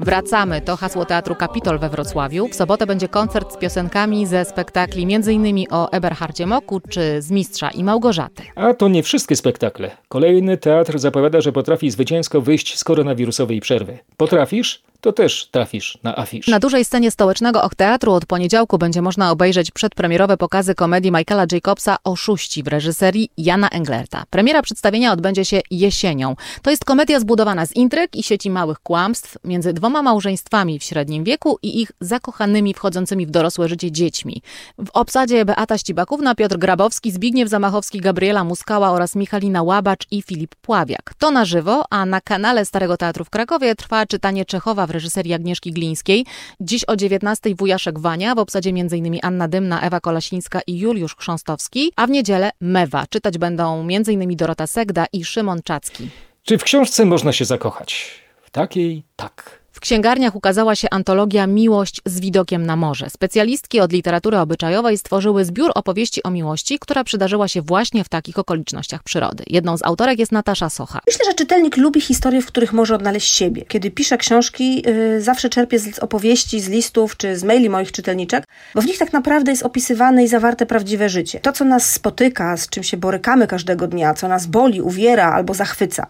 Wracamy 0.00 0.60
to 0.60 0.76
hasło 0.76 1.04
Teatru 1.04 1.34
Kapitol 1.34 1.78
we 1.78 1.88
Wrocławiu. 1.88 2.48
W 2.48 2.54
sobotę 2.54 2.86
będzie 2.86 3.08
koncert 3.08 3.54
z 3.54 3.56
piosenkami 3.56 4.26
ze 4.26 4.44
spektakli 4.44 5.14
m.in. 5.14 5.64
o 5.70 5.90
Eberhardzie 5.92 6.46
Moku 6.46 6.80
czy 6.88 7.22
z 7.22 7.30
Mistrza 7.30 7.70
i 7.70 7.84
Małgorzaty. 7.84 8.42
A 8.54 8.74
to 8.74 8.88
nie 8.88 9.02
wszystkie 9.02 9.36
spektakle. 9.36 9.90
Kolejny 10.08 10.56
teatr 10.56 10.98
zapowiada, 10.98 11.40
że 11.40 11.52
potrafi 11.52 11.90
zwycięsko 11.90 12.40
wyjść 12.40 12.78
z 12.78 12.84
koronawirusowej 12.84 13.60
przerwy. 13.60 13.98
Potrafisz? 14.16 14.82
To 15.00 15.12
też 15.12 15.48
trafisz 15.50 15.98
na 16.02 16.16
afisz. 16.16 16.48
Na 16.48 16.58
dużej 16.58 16.84
scenie 16.84 17.10
stołecznego 17.10 17.62
Och 17.62 17.74
Teatru 17.74 18.12
od 18.12 18.26
poniedziałku 18.26 18.78
będzie 18.78 19.02
można 19.02 19.30
obejrzeć 19.30 19.70
przedpremierowe 19.70 20.36
pokazy 20.36 20.74
komedii 20.74 21.12
Michaela 21.12 21.46
Jacobsa 21.52 21.96
Oszuści 22.04 22.62
w 22.62 22.68
reżyserii 22.68 23.30
Jana 23.36 23.68
Englerta. 23.68 24.24
Premiera 24.30 24.62
przedstawienia 24.62 25.12
odbędzie 25.12 25.44
się 25.44 25.60
jesienią. 25.70 26.36
To 26.62 26.70
jest 26.70 26.84
komedia 26.84 27.20
zbudowana 27.20 27.66
z 27.66 27.72
intryg 27.72 28.16
i 28.16 28.22
sieci 28.22 28.50
małych 28.50 28.78
kłamstw 28.80 29.38
między 29.44 29.72
dwoma 29.72 30.02
małżeństwami 30.02 30.78
w 30.78 30.82
średnim 30.82 31.24
wieku 31.24 31.58
i 31.62 31.80
ich 31.80 31.92
zakochanymi 32.00 32.74
wchodzącymi 32.74 33.26
w 33.26 33.30
dorosłe 33.30 33.68
życie 33.68 33.92
dziećmi. 33.92 34.42
W 34.78 34.90
obsadzie 34.92 35.44
Beata 35.44 35.78
Ścibakówna, 35.78 36.34
Piotr 36.34 36.58
Grabowski, 36.58 37.12
Zbigniew 37.12 37.48
Zamachowski, 37.48 38.00
Gabriela 38.00 38.44
Muskała 38.44 38.90
oraz 38.90 39.14
Michalina 39.14 39.62
Łabacz 39.62 40.06
i 40.10 40.22
Filip 40.22 40.54
Pławiak. 40.54 41.14
To 41.18 41.30
na 41.30 41.44
żywo, 41.44 41.84
a 41.90 42.06
na 42.06 42.20
kanale 42.20 42.64
Starego 42.64 42.96
Teatru 42.96 43.24
w 43.24 43.30
Krakowie 43.30 43.74
trwa 43.74 44.06
czytanie 44.06 44.44
Czechowa 44.44 44.86
w 44.86 44.90
reżyserii 44.96 45.34
Agnieszki 45.34 45.72
Glińskiej. 45.72 46.26
Dziś 46.60 46.84
o 46.84 46.96
19 46.96 47.54
Wujaszek 47.54 47.98
Wania, 47.98 48.34
w 48.34 48.38
obsadzie 48.38 48.70
m.in. 48.70 49.18
Anna 49.22 49.48
Dymna, 49.48 49.80
Ewa 49.80 50.00
Kolasińska 50.00 50.60
i 50.66 50.78
Juliusz 50.78 51.16
Chrząstowski, 51.16 51.92
a 51.96 52.06
w 52.06 52.10
niedzielę 52.10 52.50
Mewa. 52.60 53.06
Czytać 53.06 53.38
będą 53.38 53.80
m.in. 53.80 54.36
Dorota 54.36 54.66
Segda 54.66 55.06
i 55.12 55.24
Szymon 55.24 55.62
Czacki. 55.64 56.08
Czy 56.42 56.58
w 56.58 56.64
książce 56.64 57.04
można 57.04 57.32
się 57.32 57.44
zakochać? 57.44 58.10
W 58.42 58.50
takiej 58.50 59.02
tak. 59.16 59.65
W 59.76 59.80
księgarniach 59.80 60.36
ukazała 60.36 60.74
się 60.74 60.88
antologia 60.90 61.46
Miłość 61.46 62.00
z 62.04 62.20
widokiem 62.20 62.66
na 62.66 62.76
morze. 62.76 63.10
Specjalistki 63.10 63.80
od 63.80 63.92
literatury 63.92 64.38
obyczajowej 64.38 64.98
stworzyły 64.98 65.44
zbiór 65.44 65.72
opowieści 65.74 66.22
o 66.22 66.30
miłości, 66.30 66.78
która 66.78 67.04
przydarzyła 67.04 67.48
się 67.48 67.62
właśnie 67.62 68.04
w 68.04 68.08
takich 68.08 68.38
okolicznościach 68.38 69.02
przyrody. 69.02 69.44
Jedną 69.46 69.76
z 69.76 69.84
autorek 69.84 70.18
jest 70.18 70.32
Natasza 70.32 70.70
Socha. 70.70 71.00
Myślę, 71.06 71.24
że 71.24 71.34
czytelnik 71.34 71.76
lubi 71.76 72.00
historie, 72.00 72.42
w 72.42 72.46
których 72.46 72.72
może 72.72 72.94
odnaleźć 72.94 73.34
siebie. 73.34 73.64
Kiedy 73.68 73.90
piszę 73.90 74.18
książki, 74.18 74.82
yy, 74.86 75.22
zawsze 75.22 75.48
czerpię 75.48 75.78
z 75.78 75.98
opowieści, 75.98 76.60
z 76.60 76.68
listów 76.68 77.16
czy 77.16 77.36
z 77.36 77.44
maili 77.44 77.70
moich 77.70 77.92
czytelniczek, 77.92 78.44
bo 78.74 78.80
w 78.80 78.86
nich 78.86 78.98
tak 78.98 79.12
naprawdę 79.12 79.50
jest 79.50 79.62
opisywane 79.62 80.24
i 80.24 80.28
zawarte 80.28 80.66
prawdziwe 80.66 81.08
życie. 81.08 81.40
To, 81.40 81.52
co 81.52 81.64
nas 81.64 81.92
spotyka, 81.92 82.56
z 82.56 82.68
czym 82.68 82.82
się 82.82 82.96
borykamy 82.96 83.46
każdego 83.46 83.86
dnia, 83.86 84.14
co 84.14 84.28
nas 84.28 84.46
boli, 84.46 84.80
uwiera 84.80 85.32
albo 85.32 85.54
zachwyca. 85.54 86.06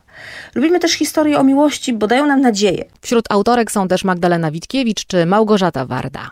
Lubimy 0.55 0.79
też 0.79 0.92
historie 0.92 1.38
o 1.38 1.44
miłości, 1.44 1.92
bo 1.92 2.07
dają 2.07 2.26
nam 2.26 2.40
nadzieję. 2.40 2.85
Wśród 3.00 3.24
autorów 3.31 3.56
autorek 3.57 3.73
są 3.73 3.88
też 3.88 4.05
Magdalena 4.05 4.51
Witkiewicz 4.51 5.07
czy 5.07 5.27
Małgorzata 5.27 5.87
Warda. 5.87 6.31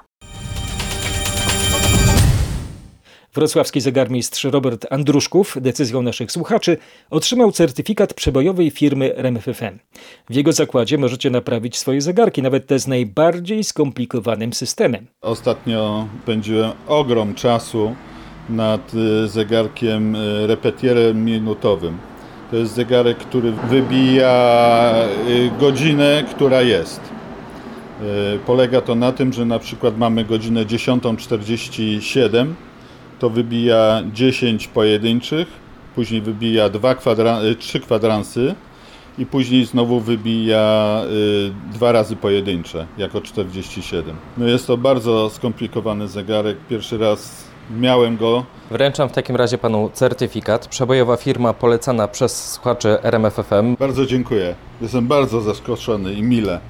Wrocławski 3.35 3.81
zegarmistrz 3.81 4.45
Robert 4.45 4.87
Andruszków, 4.91 5.57
decyzją 5.61 6.03
naszych 6.03 6.33
słuchaczy, 6.33 6.77
otrzymał 7.11 7.53
certyfikat 7.53 8.15
przebojowej 8.15 8.71
firmy 8.71 9.17
RMFFM. 9.17 9.79
W 10.31 10.35
jego 10.35 10.53
zakładzie 10.53 10.99
możecie 10.99 11.31
naprawić 11.31 11.77
swoje 11.77 12.01
zegarki, 12.01 12.43
nawet 12.43 12.67
te 12.67 12.79
z 12.79 12.87
najbardziej 12.87 13.65
skomplikowanym 13.65 14.53
systemem. 14.53 15.07
Ostatnio 15.21 16.09
spędziłem 16.23 16.73
ogrom 16.87 17.35
czasu 17.35 17.95
nad 18.49 18.95
y, 18.95 19.29
zegarkiem 19.29 20.17
y, 20.17 20.47
repetierem 20.47 21.25
minutowym. 21.25 21.99
To 22.55 22.59
jest 22.59 22.75
zegarek, 22.75 23.19
który 23.19 23.53
wybija 23.53 24.95
y, 25.29 25.51
godzinę, 25.61 26.25
która 26.31 26.63
jest. 26.63 27.01
Y, 27.01 28.39
polega 28.47 28.81
to 28.81 28.95
na 28.95 29.13
tym, 29.13 29.33
że 29.33 29.45
na 29.45 29.59
przykład 29.59 29.99
mamy 29.99 30.25
godzinę 30.25 30.67
10.47, 30.67 32.47
to 33.19 33.31
wybija 33.31 34.03
10 34.13 34.67
pojedynczych, 34.69 35.49
później 35.95 36.21
wybija 36.21 36.69
2 36.69 36.95
kwadra 36.95 37.41
3 37.59 37.79
y, 37.79 37.81
kwadransy 37.81 38.55
i 39.19 39.27
później 39.27 39.65
znowu 39.65 40.01
wybija 40.01 41.01
dwa 41.73 41.93
razy 41.93 42.17
pojedyncze, 42.17 42.87
jako 42.99 43.21
47. 43.21 44.17
No 44.39 44.47
jest 44.47 44.67
to 44.67 44.77
bardzo 44.77 45.31
skomplikowany 45.31 46.09
zegarek. 46.09 46.57
Pierwszy 46.69 46.99
raz 46.99 47.44
miałem 47.71 48.17
go. 48.17 48.45
Wręczam 48.71 49.09
w 49.09 49.13
takim 49.13 49.37
razie 49.37 49.59
panu 49.59 49.91
certyfikat. 49.93 50.69
Przebojowa 50.69 51.17
firma 51.17 51.53
polecana 51.53 52.09
przez 52.09 52.51
słuchaczy 52.53 53.03
RMFFM. 53.03 53.77
Bardzo 53.79 54.07
dziękuję. 54.07 54.55
Jestem 54.81 55.07
bardzo 55.07 55.41
zaskoczony 55.41 56.15
i 56.15 56.23
mile. 56.23 56.61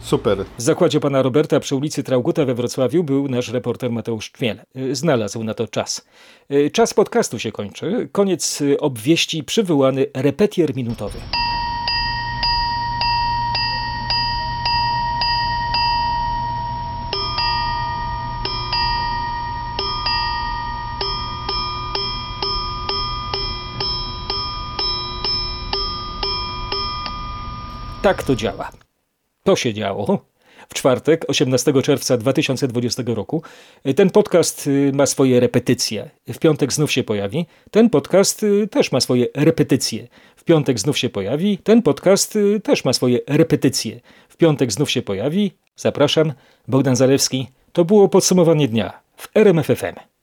Super. 0.00 0.44
W 0.58 0.62
zakładzie 0.62 1.00
pana 1.00 1.22
Roberta 1.22 1.60
przy 1.60 1.76
ulicy 1.76 2.02
Trauguta 2.02 2.44
we 2.44 2.54
Wrocławiu 2.54 3.04
był 3.04 3.28
nasz 3.28 3.48
reporter 3.48 3.90
Mateusz 3.90 4.30
Czmiel. 4.30 4.60
Znalazł 4.92 5.44
na 5.44 5.54
to 5.54 5.68
czas. 5.68 6.06
Czas 6.72 6.94
podcastu 6.94 7.38
się 7.38 7.52
kończy. 7.52 8.08
Koniec 8.12 8.62
obwieści 8.80 9.44
przywołany 9.44 10.06
repetier 10.14 10.76
minutowy. 10.76 11.18
Tak 28.04 28.22
to 28.22 28.36
działa. 28.36 28.70
To 29.44 29.56
się 29.56 29.74
działo. 29.74 30.26
W 30.68 30.74
czwartek, 30.74 31.24
18 31.28 31.82
czerwca 31.82 32.16
2020 32.16 33.02
roku. 33.06 33.42
Ten 33.96 34.10
podcast 34.10 34.66
y, 34.66 34.92
ma 34.94 35.06
swoje 35.06 35.40
repetycje. 35.40 36.10
W 36.32 36.38
piątek 36.38 36.72
znów 36.72 36.92
się 36.92 37.02
pojawi. 37.02 37.46
Ten 37.70 37.90
podcast 37.90 38.42
y, 38.42 38.68
też 38.68 38.92
ma 38.92 39.00
swoje 39.00 39.26
repetycje. 39.34 40.08
W 40.36 40.44
piątek 40.44 40.78
znów 40.78 40.98
się 40.98 41.08
pojawi. 41.08 41.58
Ten 41.58 41.82
podcast 41.82 42.36
y, 42.36 42.60
też 42.60 42.84
ma 42.84 42.92
swoje 42.92 43.18
repetycje. 43.26 44.00
W 44.28 44.36
piątek 44.36 44.72
znów 44.72 44.90
się 44.90 45.02
pojawi. 45.02 45.52
Zapraszam. 45.76 46.32
Bogdan 46.68 46.96
Zalewski. 46.96 47.48
To 47.72 47.84
było 47.84 48.08
podsumowanie 48.08 48.68
dnia 48.68 49.00
w 49.16 49.28
RMFFM. 49.34 50.13